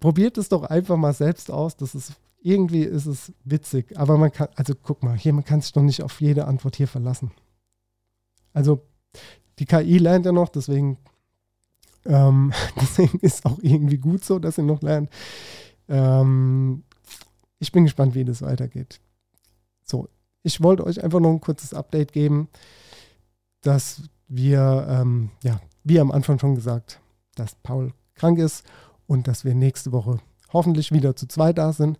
probiert 0.00 0.38
es 0.38 0.48
doch 0.48 0.64
einfach 0.64 0.96
mal 0.96 1.12
selbst 1.12 1.50
aus. 1.50 1.76
Das 1.76 1.94
ist 1.94 2.14
irgendwie 2.44 2.82
ist 2.82 3.06
es 3.06 3.32
witzig, 3.44 3.98
aber 3.98 4.18
man 4.18 4.30
kann, 4.30 4.48
also 4.54 4.74
guck 4.80 5.02
mal, 5.02 5.16
hier, 5.16 5.32
man 5.32 5.44
kann 5.44 5.62
sich 5.62 5.72
doch 5.72 5.82
nicht 5.82 6.02
auf 6.02 6.20
jede 6.20 6.46
Antwort 6.46 6.76
hier 6.76 6.86
verlassen. 6.86 7.30
Also, 8.52 8.82
die 9.58 9.64
KI 9.64 9.96
lernt 9.96 10.26
ja 10.26 10.32
noch, 10.32 10.50
deswegen 10.50 10.98
ähm, 12.06 12.52
deswegen 12.80 13.18
ist 13.20 13.44
auch 13.46 13.58
irgendwie 13.60 13.98
gut 13.98 14.24
so, 14.24 14.38
dass 14.38 14.58
ihr 14.58 14.64
noch 14.64 14.82
lernt. 14.82 15.10
Ähm, 15.88 16.84
ich 17.58 17.72
bin 17.72 17.84
gespannt, 17.84 18.14
wie 18.14 18.24
das 18.24 18.42
weitergeht. 18.42 19.00
So, 19.84 20.08
ich 20.42 20.62
wollte 20.62 20.84
euch 20.84 21.02
einfach 21.02 21.20
noch 21.20 21.30
ein 21.30 21.40
kurzes 21.40 21.74
Update 21.74 22.12
geben, 22.12 22.48
dass 23.62 24.02
wir, 24.28 24.86
ähm, 24.88 25.30
ja, 25.42 25.60
wie 25.82 26.00
am 26.00 26.10
Anfang 26.10 26.38
schon 26.38 26.54
gesagt, 26.54 27.00
dass 27.34 27.54
Paul 27.56 27.92
krank 28.14 28.38
ist 28.38 28.64
und 29.06 29.28
dass 29.28 29.44
wir 29.44 29.54
nächste 29.54 29.92
Woche 29.92 30.18
hoffentlich 30.52 30.92
wieder 30.92 31.16
zu 31.16 31.26
zweit 31.26 31.58
da 31.58 31.72
sind. 31.72 31.98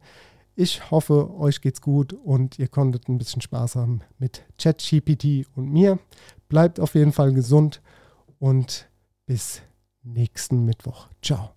Ich 0.56 0.90
hoffe, 0.90 1.34
euch 1.34 1.60
geht's 1.60 1.80
gut 1.80 2.12
und 2.12 2.58
ihr 2.58 2.68
konntet 2.68 3.08
ein 3.08 3.18
bisschen 3.18 3.42
Spaß 3.42 3.74
haben 3.74 4.02
mit 4.18 4.44
ChatGPT 4.58 5.46
und 5.56 5.72
mir. 5.72 5.98
Bleibt 6.48 6.78
auf 6.78 6.94
jeden 6.94 7.12
Fall 7.12 7.32
gesund 7.32 7.82
und 8.38 8.88
bis 9.26 9.62
nächsten 10.04 10.64
Mittwoch. 10.64 11.08
Ciao. 11.22 11.54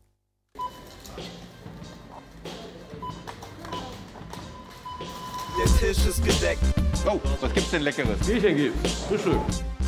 Der 5.58 5.66
Tisch 5.80 6.06
ist 6.06 6.24
gedeckt. 6.24 6.62
Oh, 7.08 7.20
was 7.42 7.54
gibt's 7.54 7.72
denn 7.72 7.82
Leckeres? 7.82 8.20
Bierchen 8.26 8.56
gibt's. 8.56 8.94
Frühstück. 9.08 9.40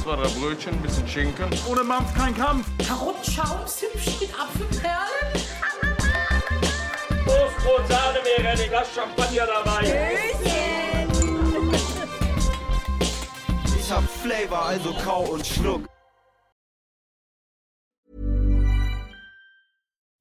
Zwei, 0.02 0.16
drei 0.16 0.28
Brötchen, 0.30 0.74
ein 0.74 0.82
bisschen 0.82 1.08
Schinken. 1.08 1.50
Ohne 1.70 1.84
Mampf 1.84 2.14
kein 2.16 2.36
Kampf. 2.36 2.68
Karottenschaum, 2.88 3.60
mit 4.20 4.30
Apfelperlen. 4.40 5.50
Prost, 7.26 7.58
Brot, 7.64 7.88
Sahne, 7.88 8.20
wäre 8.24 8.50
ein 8.50 8.70
Glas 8.70 8.88
Champagner 8.96 9.46
dabei. 9.46 10.20
Ich 13.78 13.92
hab 13.92 14.04
Flavor, 14.04 14.66
also 14.66 14.94
kau 15.04 15.24
und 15.24 15.46
schluck. 15.46 15.82